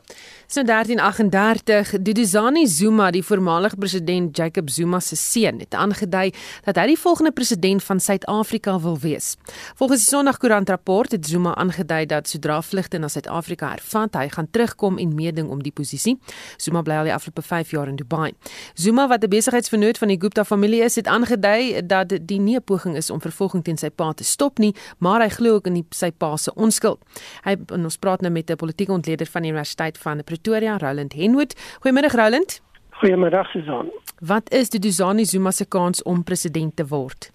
[0.56, 6.30] So 1338, Duduzani Zuma, die voormalige president Jacob Zuma se seun, het aangedui
[6.64, 9.34] dat hy die volgende president van Suid-Afrika wil wees.
[9.76, 14.48] Volgens die Sondagkoerant rapport het Zuma aangedui dat sodra vlugte na Suid-Afrika hervat, hy gaan
[14.48, 16.14] terugkom en meeding om die posisie.
[16.56, 18.32] Zuma bly al die afgelope 5 jaar in Dubai.
[18.80, 22.64] Zuma wat 'n besigheidsvernoot van die Gupta familie is, het aangedui dat die nie 'n
[22.64, 25.74] poging is om vervolging teen sy pa te stop nie, maar hy glo ook in
[25.74, 27.00] die, sy pa se onskuld.
[27.44, 31.56] Hy ons praat nou met 'n politieke ontleder van die Universiteit van Pretoria, Roland Henwood.
[31.80, 32.62] Goeiemiddag Roland.
[32.90, 33.92] Goeiemiddag Susan.
[34.20, 37.32] Wat is die Duzani Zuma se kans om president te word?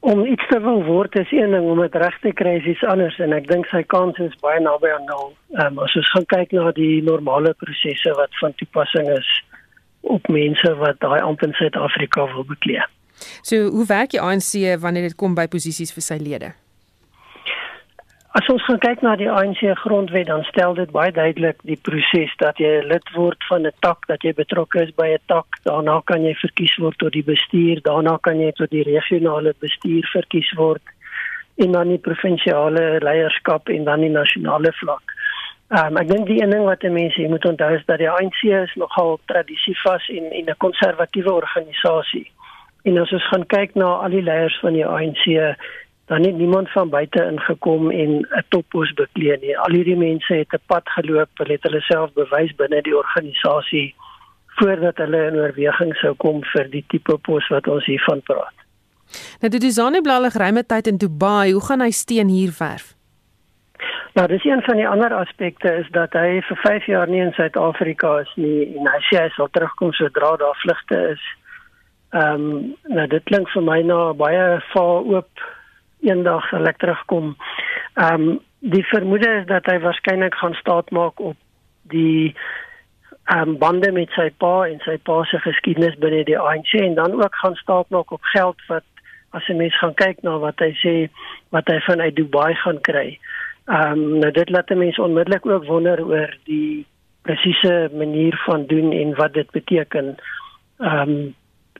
[0.00, 2.84] Om iets te wil word is een ding, om dit reg te kry is iets
[2.84, 5.32] anders en ek dink sy kans is baie naby aan nul.
[5.56, 9.30] Ehm um, as ons gaan kyk na die normale prosesse wat van toepassing is
[10.00, 12.90] op mense wat daai amp in Suid-Afrika wil bekleed.
[13.42, 16.52] So, hoe werk die ANC wanneer dit kom by posisies vir sy lede?
[18.34, 22.58] As ons kyk na die ANC grondwet dan stel dit baie duidelik die proses dat
[22.58, 26.24] jy lid word van 'n tak, dat jy betrokke is by 'n tak, daarna kan
[26.26, 30.82] jy verkies word tot die bestuur, daarna kan jy tot die regionale bestuur verkies word
[31.62, 35.14] en dan die provinsiale leierskap en dan die nasionale vlak.
[35.70, 38.74] Um, ek dink die een ding wat mense moet onthou is dat die ANC is
[38.74, 42.30] nogal tradisievas en en 'n konservatiewe organisasie.
[42.82, 45.54] En as ons gaan kyk na al die leiers van die ANC
[46.06, 49.58] dan het niemand van buite ingekom en 'n toppos beklee nie.
[49.58, 53.94] Al hierdie mense het 'n pad geloop, hulle het hulle self bewys binne die organisasie
[54.46, 58.54] voordat hulle in oorweging sou kom vir die tipe pos wat ons hiervan praat.
[59.40, 61.52] Nou dit is Zaneblalig ruime tyd in Dubai.
[61.52, 62.94] Hoe gaan hy steen hier verf?
[64.14, 67.32] Nou, dis een van die ander aspekte is dat hy vir 5 jaar nie in
[67.32, 71.24] Suid-Afrika is nie en hy sê hy sal terugkom sodra daar vlugte is.
[72.14, 75.46] Ehm um, nou dit klink vir my na baie vaal oop
[76.04, 77.34] eendag sal ek terugkom.
[77.94, 81.36] Ehm um, die vermoede is dat hy waarskynlik gaan staat maak op
[81.92, 82.34] die
[83.24, 86.94] ehm um, bande met sy pa en sy pa se geskiedenis binne die ANC en
[86.94, 88.84] dan ook gaan staat maak op geld wat
[89.36, 90.94] as 'n mens gaan kyk na wat hy sê
[91.50, 93.18] wat hy van uit Dubai gaan kry.
[93.66, 96.86] Ehm um, nou dit laat mense onmiddellik ook wonder oor die
[97.22, 100.16] presiese manier van doen en wat dit beteken.
[100.78, 101.34] Ehm um,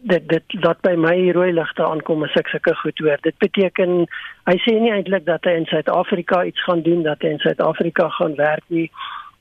[0.04, 3.20] dit dit laat by my rooi ligte aankom as ek sulke goed hoor.
[3.24, 4.04] Dit beteken
[4.50, 8.08] hy sê nie eintlik dat hy in Suid-Afrika iets gaan doen dat hy in Suid-Afrika
[8.18, 8.88] gaan werk nie.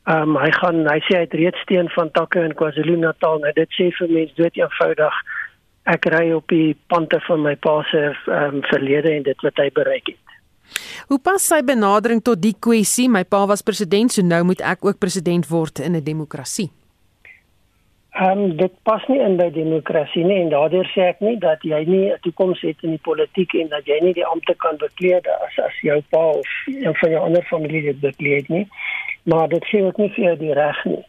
[0.08, 3.41] Ehm um, hy gaan hy sê hy het reeds steen van takke in KwaZulu-Natal.
[3.43, 5.23] Nou dit sê vir mense dood eenvoudig
[5.91, 9.60] ek ry op die pante van my pa se ehm um, verlede en dit wat
[9.60, 10.38] hy bereik het.
[11.12, 13.10] Hoe pas sy benadering tot die kwessie?
[13.12, 16.71] My pa was president, so nou moet ek ook president word in 'n demokrasie.
[18.13, 21.63] Ehm um, dit pas nie in by demokrasie nie en daardeur sê ek nie dat
[21.65, 24.78] jy nie 'n toekoms het in die politiek en dat jy nie die ampte kan
[24.78, 28.67] bekleed as as jou pa of een van jou ander familie dit bekleed nie.
[29.23, 31.04] Maar dit sê ook nie vir jou die reg nie.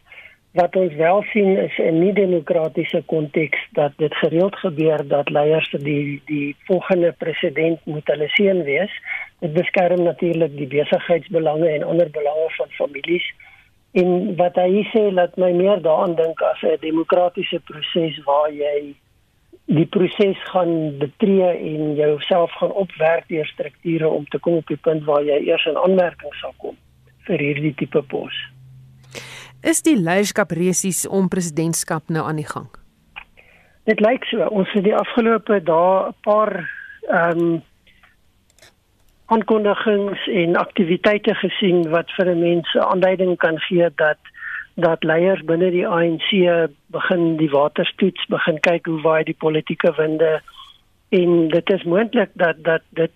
[0.55, 5.29] Wat ons wel sien is in 'n nie demokratiese konteks dat dit gereeld gebeur dat
[5.31, 8.93] leiers die die volgende president moet hulle seun wees.
[9.41, 13.35] Dit beskerm natuurlik die besigheidsbelange en ander belange van families.
[13.95, 18.95] En wat hy sê laat my meer daaraan dink as 'n demokratiese proses waar jy
[19.65, 24.77] die proses gaan betree en jouself gaan opwerk deur strukture om te kom op die
[24.77, 26.77] punt waar jy eers in aanmerking sal kom
[27.25, 28.35] vir hierdie tipe pos.
[29.65, 32.69] Is die leierskap resies om presidentskap nou aan die gang?
[33.89, 34.45] Dit lyk so.
[34.53, 36.69] Ons het die afgelope dae 'n paar
[37.09, 37.63] ehm um,
[39.27, 44.19] aankondigings en aktiwiteite gesien wat vir 'n mens aanduiding kan gee dat
[44.75, 46.29] dat leiers binne die ANC
[46.87, 50.43] begin die waterstoets begin kyk hoe waai die politieke winde
[51.09, 53.11] en dit is moontlik dat dat dit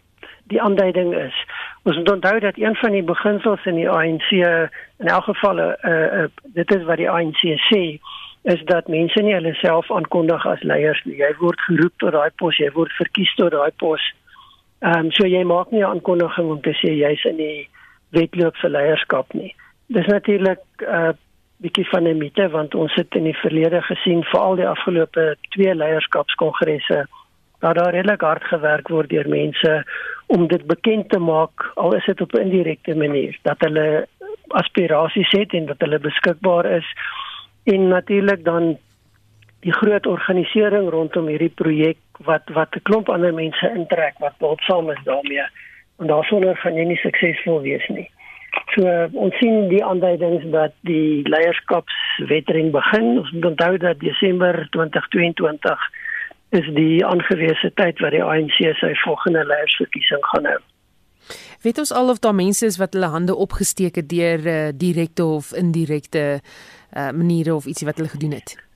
[0.49, 1.35] die aanduiding is.
[1.83, 5.73] Ons moet onthou dat een van die beginsels in die ANC in elk geval uh,
[5.92, 7.83] uh, dit is wat die ANC sê
[8.42, 11.18] is dat mense nie hulle self aankondig as leiers nie.
[11.21, 14.05] Jy word geroep tot daai pos, jy word verkies tot daai pos.
[14.81, 17.69] Ehm um, so jy maak nie 'n aankondiging om te sê jy's in die
[18.11, 19.55] wetloop vir leierskap nie.
[19.87, 21.12] Dis natuurlik 'n uh,
[21.59, 25.75] bietjie van 'n mite want ons het in die verlede gesien veral die afgelope twee
[25.75, 27.07] leierskapskongresse
[27.59, 29.85] dat daar redelik hard gewerk word deur mense
[30.27, 34.07] om dit bekend te maak al is dit op 'n indirekte manier dat hulle
[34.49, 36.87] aspirasies het en dat hulle beskikbaar is
[37.64, 38.79] en natuurlik dan
[39.66, 44.90] die groot organisering rondom hierdie projek wat wat 'n klomp ander mense intrek wat behulpsaam
[44.90, 45.47] is daarmee
[45.99, 48.11] en daarsonder gaan jy nie suksesvol wees nie.
[48.75, 53.18] So ons sien die aanduidings dat die leierskapswetering begin.
[53.18, 55.79] Ons moet onthou dat Desember 2022
[56.51, 60.61] is die aangewese tyd wat die ANC sy volgende leiersverkiesing gaan hou.
[61.62, 65.25] Weet ons al of daar mense is wat hulle hande opgesteek het deur uh, direkte
[65.25, 68.67] of indirekte uh, maniere of ietsie wat hulle gedoen het?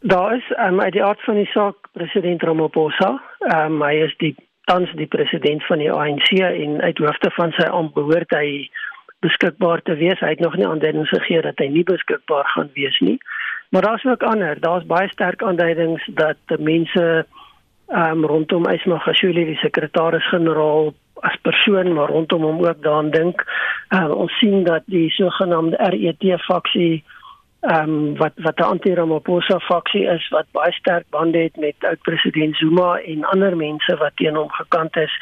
[0.00, 3.22] Daar is um, uit die aard van die saak president Ramaphosa.
[3.38, 4.34] Um, hy is die
[4.70, 8.68] tans die president van die ANC en uit hoofde van sy ampt behoort hy
[9.26, 10.20] beskikbaar te wees.
[10.22, 13.18] Hy het nog nie aanduidings gegee dat hy nie beskikbaar gaan wees nie.
[13.74, 14.60] Maar daar's ook ander.
[14.60, 17.26] Daar's baie sterk aanduidings dat mense
[17.88, 20.92] um, rondom Ismail Gashuli die sekretaris-generaal
[21.26, 23.42] as persoon maar rondom hom ook daaraan dink.
[23.90, 27.02] Uh, ons sien dat die sogenaamde RET faksie
[27.68, 32.00] ehm um, wat wat 'n anti-Ramaphosa faksie is wat baie sterk bande het met oud
[32.00, 35.12] president Zuma en ander mense wat teen hom gekant is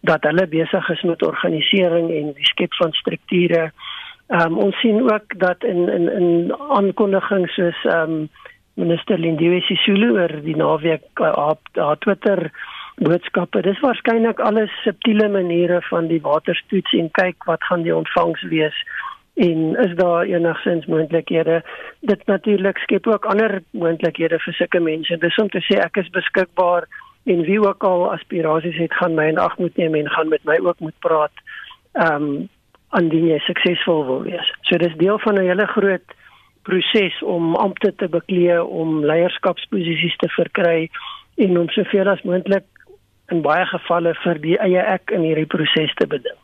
[0.00, 3.70] dat hulle besig is met organisering en die skep van strukture.
[4.26, 8.28] Ehm um, ons sien ook dat in in in aankondigings soos ehm um,
[8.74, 12.50] minister Lindiwe Sisulu oor die naweek op haar Twitter
[12.96, 13.60] boodskappe.
[13.62, 18.84] Dis waarskynlik alles subtiele maniere van die waterstoets en kyk wat gaan die ontvangs wees
[19.34, 21.62] en is daar enigsins moontlikhede?
[22.00, 25.16] Dit natuurlik skep ook ander moontlikhede vir sulke mense.
[25.16, 26.88] Dis om te sê ek is beskikbaar
[27.24, 30.44] en wie ook al aspirasies het gaan my in ag moet neem en gaan met
[30.44, 31.44] my ook moet praat
[31.92, 32.48] ehm um,
[32.92, 34.48] indien jy suksesvol wil wees.
[34.68, 36.14] So dis deel van 'n hele groot
[36.62, 40.90] proses om ampte te beklee om leierskapsposisies te verkry
[41.36, 42.68] en om soveel as moontlik
[43.32, 46.41] in baie gevalle vir die eie ek in hierdie proses te beding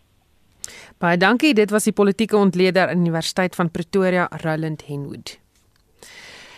[0.99, 1.55] Baie dankie.
[1.55, 5.39] Dit was die politieke ontleder aan Universiteit van Pretoria, Roland Henwood.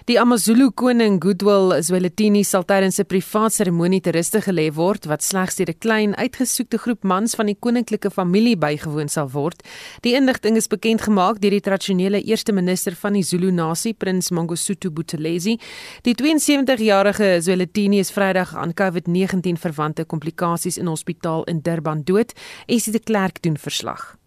[0.08, 5.22] Die AmaZulu koning Goodwill Zwelithini sal tydens 'n privaat seremonie te ruste gelê word wat
[5.22, 9.62] slegs deur 'n klein uitgesoekte groep mans van die koninklike familie bygewoon sal word.
[10.00, 14.30] Die inligting is bekend gemaak deur die tradisionele eerste minister van die Zulu nasie, Prins
[14.30, 15.58] Mangosuthu Buthelezi.
[16.02, 22.32] Die 72-jarige Zwelithini is Vrydag aan COVID-19 verwante komplikasies in hospitaal in Durban dood,
[22.66, 24.19] Esie de Klerk doen verslag.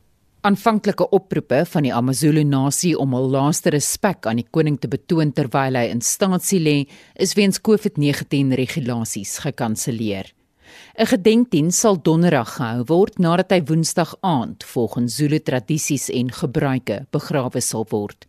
[0.43, 5.29] Aanvanklike oproepe van die AmaZulu nasie om hul laaste respek aan die koning te betoon
[5.31, 6.73] terwyl hy in staatsie lê,
[7.15, 10.27] is weens COVID-19 regulasies gekanselleer.
[10.99, 17.05] 'n Gedenkdiens sal donderdag gehou word nadat hy Woensdag aand volgens Zulu tradisies en gebruike
[17.15, 18.27] begrawe sal word.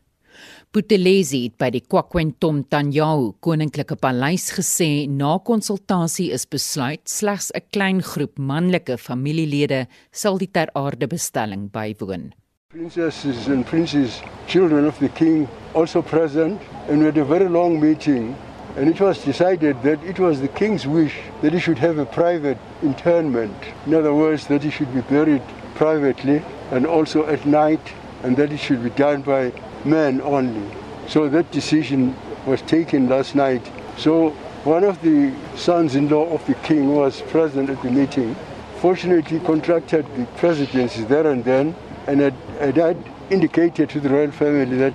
[0.74, 7.62] Buthelezi het by die KwaKwentom Tanyahu koninklike paleis gesê na konsultasie is besluit slegs 'n
[7.70, 12.32] klein groep manlike familielede sal die ter aarde bestelling bywoon.
[12.74, 16.58] Princesses and princes, children of the king also present
[16.88, 18.34] and we had a very long meeting
[18.76, 22.06] and it was decided that it was the king's wish that he should have a
[22.06, 23.54] private interment.
[23.87, 25.42] In other words, that he should be buried
[25.76, 29.52] privately and also at night and that it should be done by
[29.84, 30.70] men only.
[31.08, 32.16] So that decision
[32.46, 33.70] was taken last night.
[33.96, 34.30] So
[34.64, 38.34] one of the sons-in-law of the king was present at the meeting.
[38.78, 41.74] Fortunately, contracted the presidency there and then,
[42.06, 42.34] and had,
[42.76, 42.96] had
[43.30, 44.94] indicated to the royal family that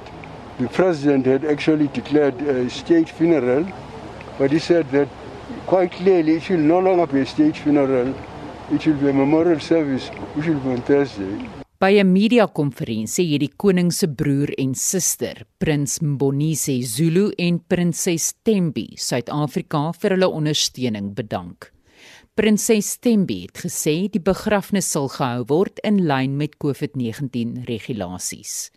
[0.60, 3.65] the president had actually declared a state funeral,
[4.38, 5.08] but he said that
[5.65, 8.13] quite clearly it will no longer be a state funeral,
[8.71, 11.59] it will be a memorial service, which will be on Thursday.
[11.80, 18.34] By 'n media-konferensie het die koning se broer en suster, Prins Mbonise Zulu en Prinses
[18.44, 21.72] Tembi, Suid-Afrika vir hulle ondersteuning bedank.
[22.36, 28.72] Prinses Tembi het gesê die begrafnis sal gehou word in lyn met COVID-19 regulasies.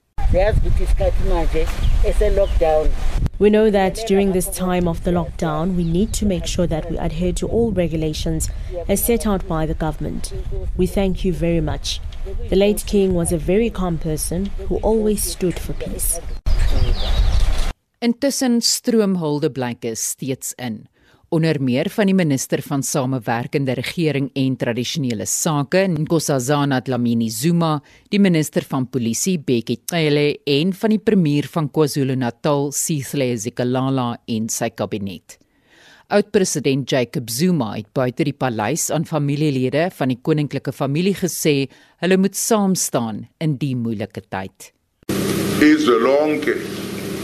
[3.39, 6.89] We know that during this time of the lockdown, we need to make sure that
[6.89, 8.49] we adhere to all regulations
[8.89, 10.33] as set out by the government.
[10.77, 12.01] We thank you very much.
[12.49, 16.21] The late king was a very calm person who always stood for peace.
[17.99, 20.87] Intussen stroom huldeblyke steeds in.
[21.33, 27.81] Onder meer van die minister van Samewerkende Regering en Tradisionele Sake, Nkosazana Dlamini Zuma,
[28.13, 34.51] die minister van Polisie, Bekkie Cele en van die premier van KwaZulu-Natal, Sihle Zikalala en
[34.53, 35.42] sy kabinet.
[36.13, 41.55] Oud-president Jacob Zuma het buite die paleis aan familielede van die koninklike familie gesê
[42.05, 44.73] hulle moet saam staan in die moeilike tyd.
[45.65, 46.59] Izolonke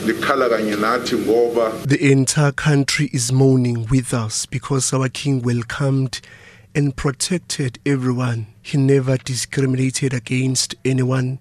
[0.08, 6.20] The entire country is mourning with us because our king welcomed
[6.74, 8.46] and protected everyone.
[8.62, 11.40] He never discriminated against anyone.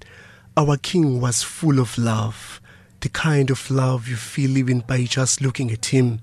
[0.58, 2.60] Our king was full of love,
[3.00, 6.20] the kind of love you feel even by just looking at him.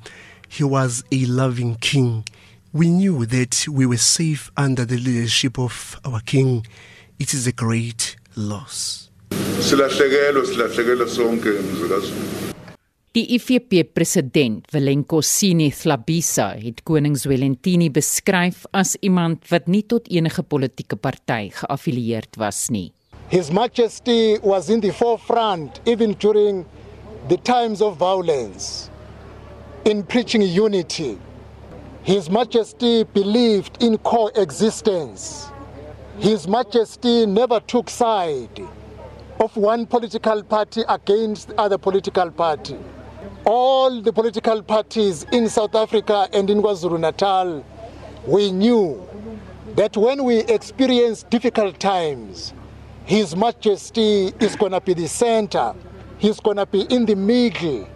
[0.56, 2.24] He was a loving king.
[2.72, 6.64] We knew that we were safe under the leadership of our king.
[7.18, 9.10] It is a great loss.
[13.12, 20.06] Die IFP president Velenko Sini Thlabisa het koning Zwelithini beskryf as iemand wat nie tot
[20.06, 22.92] enige politieke party geaffilieerd was nie.
[23.28, 26.64] His Majesty was in the forefront even during
[27.28, 28.93] the times of violence.
[29.84, 31.18] In preaching unity.
[32.02, 35.50] His Majesty believed in coexistence.
[36.18, 38.60] His Majesty never took side
[39.40, 42.78] of one political party against other political party.
[43.44, 47.64] All the political parties in South Africa and in KwaZulu-Natal,
[48.26, 49.06] we knew
[49.76, 52.54] that when we experience difficult times,
[53.04, 55.74] His Majesty is going to be the center.
[56.16, 57.86] He's going to be in the middle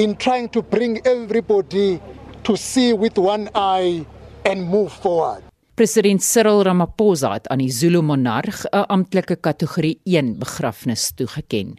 [0.00, 2.00] in trying to bring everybody
[2.42, 4.00] to see with one eye
[4.48, 5.44] and move forward.
[5.76, 11.76] President Cyril Ramaphosa het aan die Zulu monarg 'n amptelike kategorie 1 begrafnis toegeken.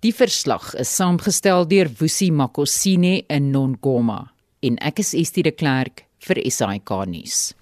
[0.00, 4.30] Die verslag is saamgestel deur Wusi Makosine in Nongoma
[4.60, 7.54] en ek is Estie de Klerk vir SAK nuus.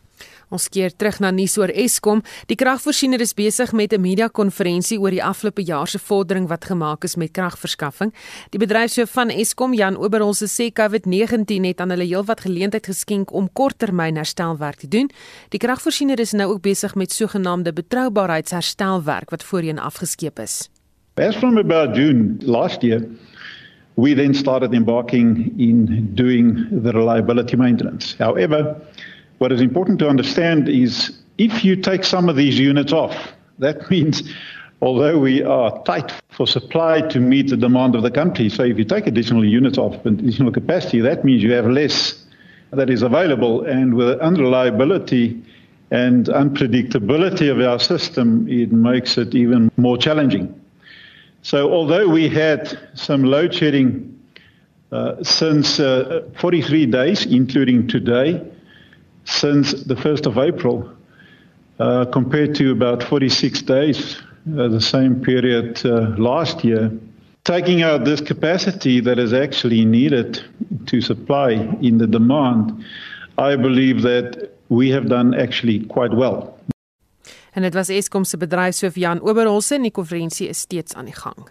[0.52, 2.20] Ons keer terug na nuus oor Eskom.
[2.50, 7.04] Die kragvoorsiener is besig met 'n media-konferensie oor die afgelope jaar se vordering wat gemaak
[7.04, 8.12] is met kragverskaffing.
[8.50, 13.48] Die bedryfshoof van Eskom, Jan Oberholse, sê COVID-19 het aan hulle heelwat geleentheid geskenk om
[13.52, 15.10] korttermyn herstelwerk te doen.
[15.48, 20.68] Die kragvoorsiener is nou ook besig met sogenaamde betroubaarheidsherstelwerk wat voorheen afgeskeep is.
[21.16, 23.00] As from about June last year,
[23.94, 28.16] we then started embarking in doing the reliability maintenance.
[28.18, 28.76] However,
[29.42, 33.90] what is important to understand is if you take some of these units off, that
[33.90, 34.22] means
[34.80, 38.78] although we are tight for supply to meet the demand of the country, so if
[38.78, 42.24] you take additional units off, additional capacity, that means you have less
[42.70, 43.64] that is available.
[43.64, 45.42] And with unreliability
[45.90, 50.54] and unpredictability of our system, it makes it even more challenging.
[51.42, 54.08] So although we had some load shedding
[54.92, 58.40] uh, since uh, 43 days, including today,
[59.24, 60.88] since the 1st of April,
[61.78, 64.22] uh, compared to about 46 days,
[64.56, 66.90] uh, the same period uh, last year.
[67.44, 70.40] Taking out this capacity that is actually needed
[70.86, 72.84] to supply in the demand,
[73.38, 76.54] I believe that we have done actually quite well.
[77.52, 81.14] En dit was Eskom se bedryfshoof Jan Oberholse en die konferensie is steeds aan die
[81.14, 81.50] gang.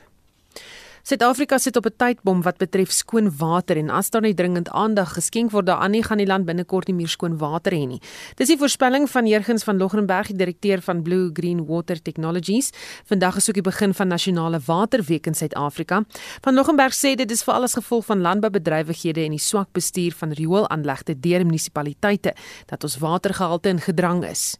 [1.01, 5.13] Suid-Afrika sit op 'n tydbom wat betref skoon water en as daar nie dringend aandag
[5.13, 8.01] geskenk word daaraan nie gaan die land binnekort nie meer skoon water hê nie.
[8.35, 12.69] Dis die voorspelling van Jurgens van Logrenberg, die direkteur van Blue Green Water Technologies.
[13.05, 16.03] Vandag is ook die begin van nasionale waterweek in Suid-Afrika.
[16.41, 20.31] Van Logrenberg sê dit is veral as gevolg van landboubedrywighede en die swak bestuur van
[20.31, 22.33] rioolaanlegte deur munisipaliteite
[22.65, 24.57] dat ons watergehalte in gedrang is.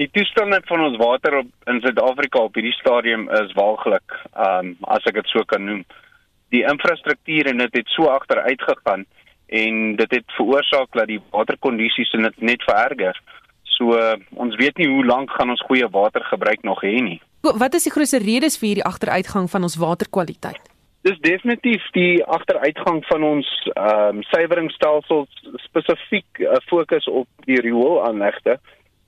[0.00, 5.04] Die toestande van ons water op in Suid-Afrika op hierdie stadium is walglik, um as
[5.10, 5.82] ek dit so kan noem.
[6.54, 9.04] Die infrastruktuur en dit het so agteruit gegaan
[9.60, 13.20] en dit het veroorsaak dat die waterkondisies net net vererger.
[13.76, 17.20] So uh, ons weet nie hoe lank gaan ons goeie watergebruik nog hê nie.
[17.44, 20.64] Wat is die grootste redes vir hierdie agteruitgang van ons waterkwaliteit?
[21.04, 28.56] Dis definitief die agteruitgang van ons ehm um, suiweringstelsels spesifiek uh, fokus op die rioolaanlegte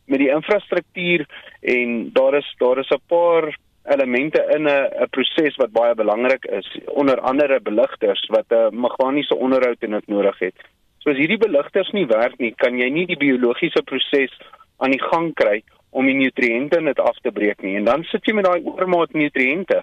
[0.04, 1.26] met die infrastruktuur
[1.60, 6.44] en daar is daar is 'n paar elemente in 'n 'n proses wat baie belangrik
[6.44, 10.54] is onder andere beligters wat 'n meganiese onderhoud en dit nodig het.
[10.98, 14.38] So as hierdie beligters nie werk nie, kan jy nie die biologiese proses
[14.76, 18.24] aan die gang kry om die nutriënte net af te breek nie en dan sit
[18.24, 19.82] jy met daai oormaat nutriënte.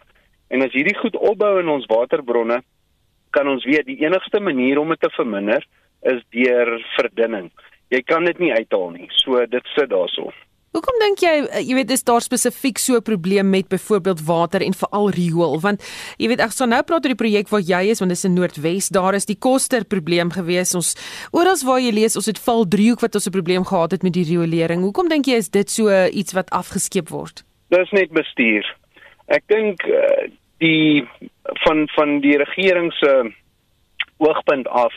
[0.50, 2.64] En as hierdie goed opbou in ons waterbronne,
[3.30, 5.66] kan ons weet die enigste manier om dit te verminder
[6.02, 7.52] is deur verdunning
[7.90, 9.10] jy kan dit nie uithaal nie.
[9.24, 10.32] So dit sit daarso.
[10.70, 14.62] Hoekom dink jy eh, jy weet is daar spesifiek so 'n probleem met byvoorbeeld water
[14.62, 15.60] en veral riool?
[15.60, 15.82] Want
[16.18, 18.26] jy weet ek sou nou praat oor die projek waar jy is want dit is
[18.26, 18.90] in Noordwes.
[18.90, 20.76] Daar is die koster probleem gewees.
[20.76, 20.96] Ons
[21.32, 24.14] oral waar jy lees ons het val driehoek wat ons 'n probleem gehad het met
[24.14, 24.82] die riolering.
[24.82, 27.44] Hoekom dink jy is dit so iets wat afgeskeep word?
[27.70, 28.64] Dis net bestuur.
[29.28, 30.30] Ek dink uh,
[30.60, 31.08] die
[31.66, 33.34] van van die regering se
[34.18, 34.94] oogpunt af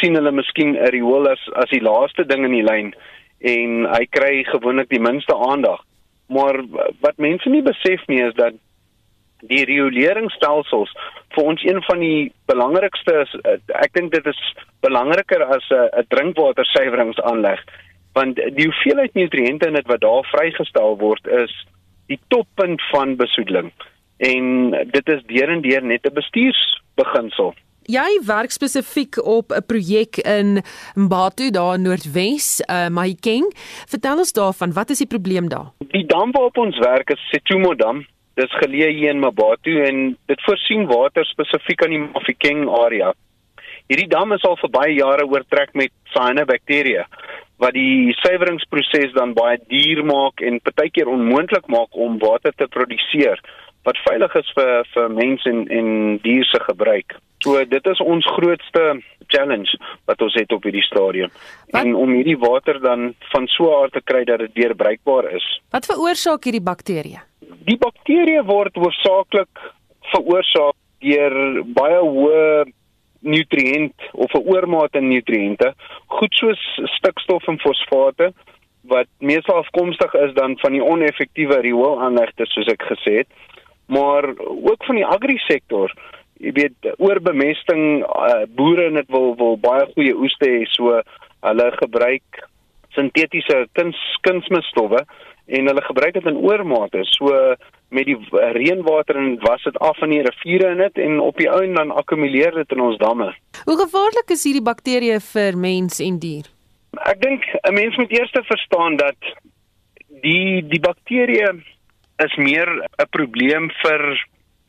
[0.00, 2.94] sien hulle miskien 'n riool as as die laaste ding in die lyn
[3.40, 5.80] en hy kry gewoonlik die minste aandag.
[6.28, 6.62] Maar
[7.00, 8.54] wat mense nie besef nie is dat
[9.46, 10.90] die rioleringsstelsels
[11.34, 13.34] vir ons een van die belangrikste is
[13.78, 14.40] ek dink dit is
[14.82, 17.60] belangriker as 'n 'n drinkwatersuiweringsaanleg
[18.14, 21.54] want die hoeveelheid nutriënte in dit wat daar vrygestel word is
[22.08, 23.70] die toppunt van besoedeling
[24.18, 27.54] en dit is deur en deur net 'n bestuursbeginsel
[27.88, 30.62] jy werk spesifiek op 'n projek in
[30.94, 33.46] Mbatu daar in Noordwes, uh Mahikeng.
[33.88, 35.72] Vertel ons daarvan, wat is die probleem daar?
[35.78, 38.06] Die dam waarop ons werk is Setumo dam.
[38.34, 43.14] Dit is geleë hier in Mbatu en dit voorsien water spesifiek aan die Mahikeng area.
[43.86, 47.06] Hierdie dam is al vir baie jare oortrek met cyanobacteria
[47.58, 53.40] wat die suiweringsproses dan baie duur maak en partykeer onmoontlik maak om water te produseer
[53.82, 57.16] wat veilig is vir vir mense en en diere se gebruik.
[57.48, 58.82] So dit is ons grootste
[59.32, 59.78] challenge
[60.08, 61.30] wat ons het op hierdie stadium.
[61.70, 61.80] Wat?
[61.80, 65.32] En om hierdie water dan van so 'n aard te kry dat dit weer bruikbaar
[65.32, 65.46] is.
[65.70, 67.22] Wat veroorsaak hierdie bakterieë?
[67.70, 69.48] Die bakterieë word hoofsaaklik
[70.12, 72.64] veroorsaak deur baie hoë
[73.20, 75.74] nutriënt of 'n oormaat aan nutriënte,
[76.06, 76.60] goed soos
[76.96, 78.32] stikstof en fosfate
[78.82, 83.28] wat meestal afkomstig is dan van die oneffektiewe rioolaanlegte soos ek gesê het,
[83.86, 85.92] maar ook van die agri-sektor
[86.38, 91.00] jy weet oorbemesting uh, boere net wil wil baie goeie oeste hê so
[91.46, 92.44] hulle gebruik
[92.96, 95.02] sintetiese kuns kunsmisstowwe
[95.58, 97.32] en hulle gebruik dit in oormate so
[97.94, 98.16] met die
[98.56, 101.74] reënwater en was dit af in die riviere in dit en op die ou en
[101.78, 103.30] dan akkumuleer dit in ons damme.
[103.64, 106.50] Hoe gevaarlik is hierdie bakterieë vir mens en dier?
[107.08, 109.16] Ek dink 'n mens moet eers verstaan dat
[110.22, 111.52] die die bakterieë
[112.26, 114.02] is meer 'n probleem vir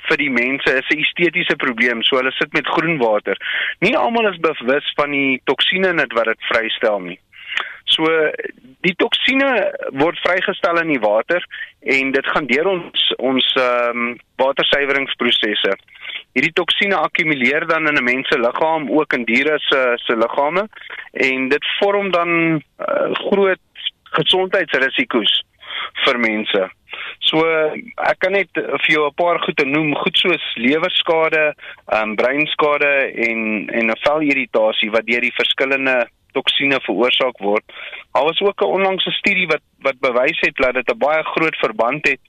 [0.10, 2.04] vir die mense, is 'n estetiese probleem.
[2.04, 3.38] So hulle sit met groen water.
[3.80, 7.20] Nie almal is bewus van die toksine net wat dit vrystel nie.
[7.90, 8.06] So
[8.86, 9.50] die toksine
[9.98, 11.44] word vrygestel in die water
[11.82, 15.74] en dit gaan deur ons ons ehm um, watersuiweringsprosesse.
[16.38, 20.68] Hierdie toksine akkumuleer dan in 'n mens se liggaam, ook in diere se se liggame
[21.14, 23.60] en dit vorm dan uh, groot
[24.18, 25.44] gesondheidsrisiko's
[26.06, 26.70] vir mense.
[27.20, 27.44] So
[28.10, 31.54] ek kan net vir jou 'n paar goed noem, goed soos lewerskade,
[31.92, 37.64] ehm um, breinskade en en 'n velirritasie wat deur die verskillende toksine veroorsaak word.
[38.14, 41.56] Daar was ook 'n onlangse studie wat wat bewys het dat dit 'n baie groot
[41.56, 42.22] verband het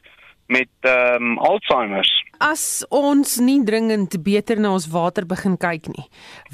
[0.47, 2.13] met ehm um, Alzheimer's.
[2.39, 6.07] As ons nie dringend beter na ons water begin kyk nie,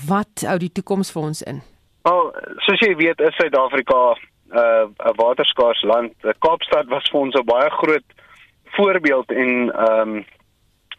[0.08, 1.62] wat hou die toekoms vir ons in?
[2.02, 2.34] Wel,
[2.66, 4.16] soos jy weet, is Suid-Afrika
[4.50, 6.12] 'n uh, waterskaars land.
[6.38, 8.08] Kaapstad was vir ons 'n baie groot
[8.76, 10.24] voorbeeld en ehm um,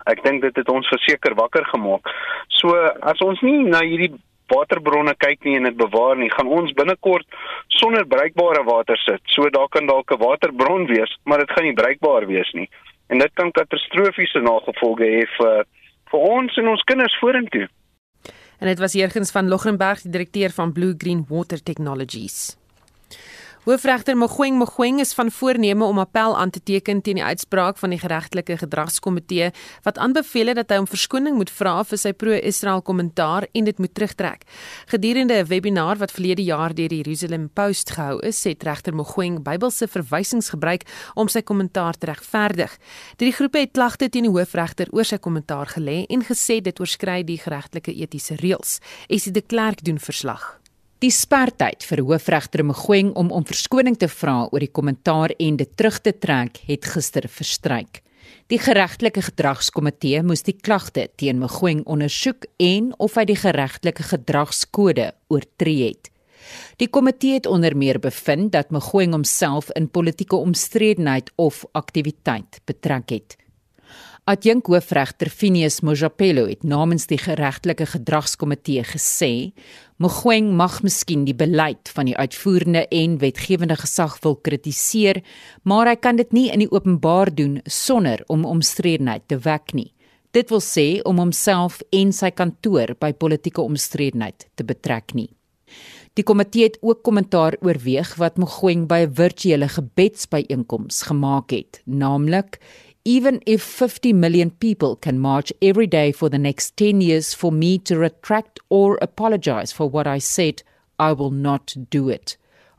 [0.05, 2.09] ek dink dit het ons verseker wakker gemaak.
[2.47, 4.13] So as ons nie na hierdie
[4.47, 7.27] waterbronne kyk nie en dit bewaar nie, gaan ons binnekort
[7.67, 9.21] sonder bruikbare water sit.
[9.35, 12.69] So daar kan dalk 'n waterbron wees, maar dit gaan nie bruikbaar wees nie.
[13.07, 15.65] En dit kan katastrofiese nagevolge hê vir
[16.11, 17.67] vir ons en ons kinders vorentoe.
[18.59, 22.57] En dit was Jurgens van Logrenberg, die direkteur van Blue Green Water Technologies.
[23.67, 27.91] Hoofregter Mogoeng Mogoeng is van voorneme om appel aan te teken teen die uitspraak van
[27.91, 29.49] die geregtelike gedragskomitee
[29.83, 33.81] wat aanbeveel het dat hy om verskoning moet vra vir sy pro-Israel kommentaar en dit
[33.83, 34.45] moet terugtrek.
[34.87, 39.43] Gedurende 'n webinar wat verlede jaar deur die Jerusalem Post gehou is, het regter Mogoeng
[39.43, 42.77] Bybelse verwysings gebruik om sy kommentaar te regverdig.
[43.17, 47.23] Die groepe het klagte teen die hoofregter oor sy kommentaar gelê en gesê dit oorskry
[47.23, 48.79] die geregtelike etiese reëls.
[49.09, 50.57] Esie de Klerk doen verslag.
[50.97, 55.75] Die spertyd vir hoofregter Mogoeng om om verskoning te vra oor die kommentaar en dit
[55.77, 58.01] terug te trek het gister verstryk.
[58.49, 65.11] Die geregtelike gedragskomitee moes die klagte teen Mogoeng ondersoek en of hy die geregtelike gedragskode
[65.29, 66.09] oortree het.
[66.81, 73.13] Die komitee het onder meer bevind dat Mogoeng homself in politieke omstredenheid of aktiwiteit betrek
[73.13, 73.37] het.
[74.27, 79.53] Adjunk hoofregter Phineas Mojapelo het namens die geregtelike gedragskomitee gesê,
[79.97, 85.23] Mogoeng mag miskien die beleid van die uitvoerende en wetgewende gesag wil kritiseer,
[85.65, 89.89] maar hy kan dit nie in die openbaar doen sonder om omstredenheid te wek nie.
[90.37, 95.31] Dit wil sê om homself en sy kantoor by politieke omstredenheid te betrek nie.
[96.13, 102.61] Die komitee het ook kommentaar oorweeg wat Mogoeng by 'n virtuele gebedsbyeenkoms gemaak het, naamlik
[103.07, 107.53] even if 50 million people can march every day for the next 10 years for
[107.53, 110.61] me to retract or apologize for what I said,
[110.99, 112.35] I will not do it.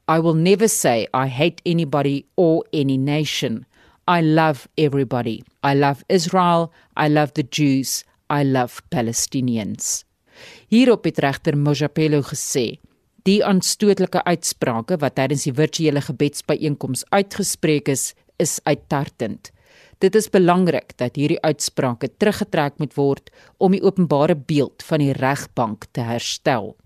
[0.06, 3.64] I will never say I hate anybody or any nation.
[4.06, 5.44] I love everybody.
[5.62, 6.74] I love Israel.
[6.94, 8.04] I love the Jews.
[8.28, 10.04] I love Palestinians.
[10.68, 12.78] Hierop het regter Mojapelo gesê:
[13.24, 19.52] "Die aanstootlike uitsprake wat tydens die virtuele gebedsbyeenkoms uitgespreek is, is uittartend."
[19.98, 25.14] Dit is belangrik dat hierdie uitsprake teruggetrek moet word om die openbare beeld van die
[25.16, 26.76] regbank te herstel.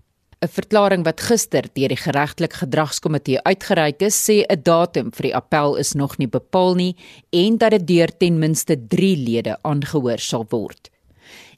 [0.41, 5.35] 'n Verklaring wat gister deur die geregtelike gedragskomitee uitgereik is, sê 'n datum vir die
[5.35, 6.95] appel is nog nie bepaal nie
[7.29, 10.89] en dat dit deur ten minste 3 lede aangehoor sal word.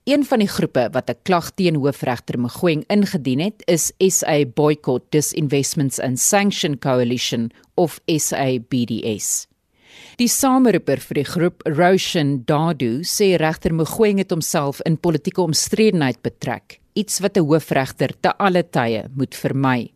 [0.04, 5.04] Een van die groepe wat 'n klag teen hoofregter Mogoeng ingedien het, is SA Boycott
[5.10, 9.48] Disinvestments and Sanction Coalition of SABDS.
[10.18, 16.22] Die sameroeper vir die groep Roshan Dadu sê regter Mogoeng het homself in politieke omstredenheid
[16.24, 19.92] betrek, iets wat 'n hoofregter te alle tye moet vermy.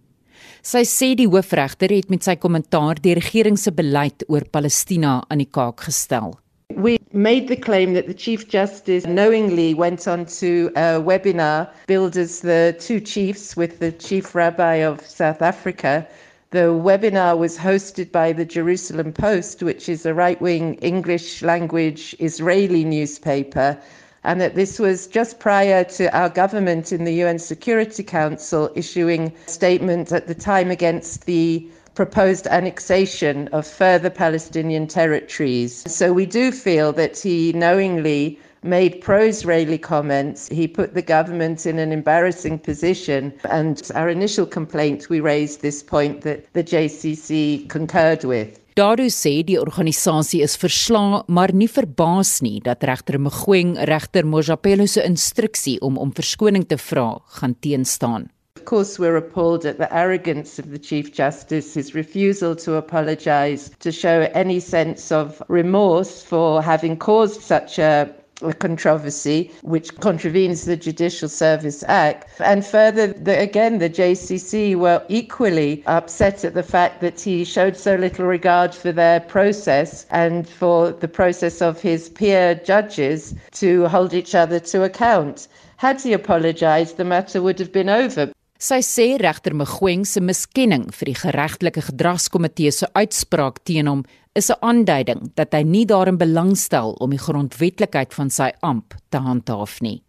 [0.62, 5.38] Sy sê die hoofregter het met sy kommentaar die regering se beleid oor Palestina aan
[5.38, 6.36] die kaak gestel.
[6.76, 12.16] We made the claim that the Chief Justice knowingly went on to a webinar billed
[12.16, 16.06] as the two chiefs with the Chief Rabbi of South Africa
[16.52, 22.16] The webinar was hosted by the Jerusalem Post, which is a right wing English language
[22.18, 23.78] Israeli newspaper,
[24.24, 29.32] and that this was just prior to our government in the UN Security Council issuing
[29.45, 35.84] a statement at the time against the proposed annexation of further Palestinian territories.
[35.86, 40.47] So we do feel that he knowingly made pro Israeli comments.
[40.49, 43.34] He put the government in an embarrassing position.
[43.49, 48.60] And our initial complaint, we raised this point that the JCC concurred with.
[48.76, 54.88] Daru sê die organisasie is verslae maar nie verbaas nie dat regter Mogoeng regter Mojapelo
[54.88, 58.30] se instruksie om om verskoning te vra gaan teenstaan.
[58.70, 63.91] course, we're appalled at the arrogance of the Chief Justice, his refusal to apologise, to
[63.91, 70.78] show any sense of remorse for having caused such a a controversy which contravenes the
[70.78, 72.28] Judicial Service Act.
[72.40, 77.76] And further, the, again, the JCC were equally upset at the fact that he showed
[77.76, 83.88] so little regard for their process and for the process of his peer judges to
[83.88, 85.48] hold each other to account.
[85.78, 88.32] Had he apologized, the matter would have been over.
[88.60, 94.02] Sy sê regter Mgweng se miskenning vir die geregtelike gedragskomitee se uitspraak teen hom
[94.34, 99.17] is 'n aanduiding dat hy nie daarin belangstel om die grondwetlikheid van sy amp te
[99.17, 100.03] handhaaf nie.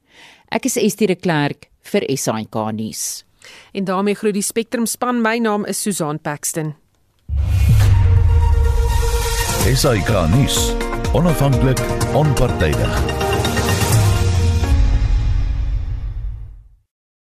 [0.48, 3.24] Ek is Estie de Klerk vir SAK nuus.
[3.72, 5.22] En daarmee groet die Spectrum span.
[5.22, 6.74] My naam is Susan Paxton.
[9.74, 10.74] SAK nuus.
[11.12, 11.80] Onafhanklik,
[12.14, 13.19] onpartydig.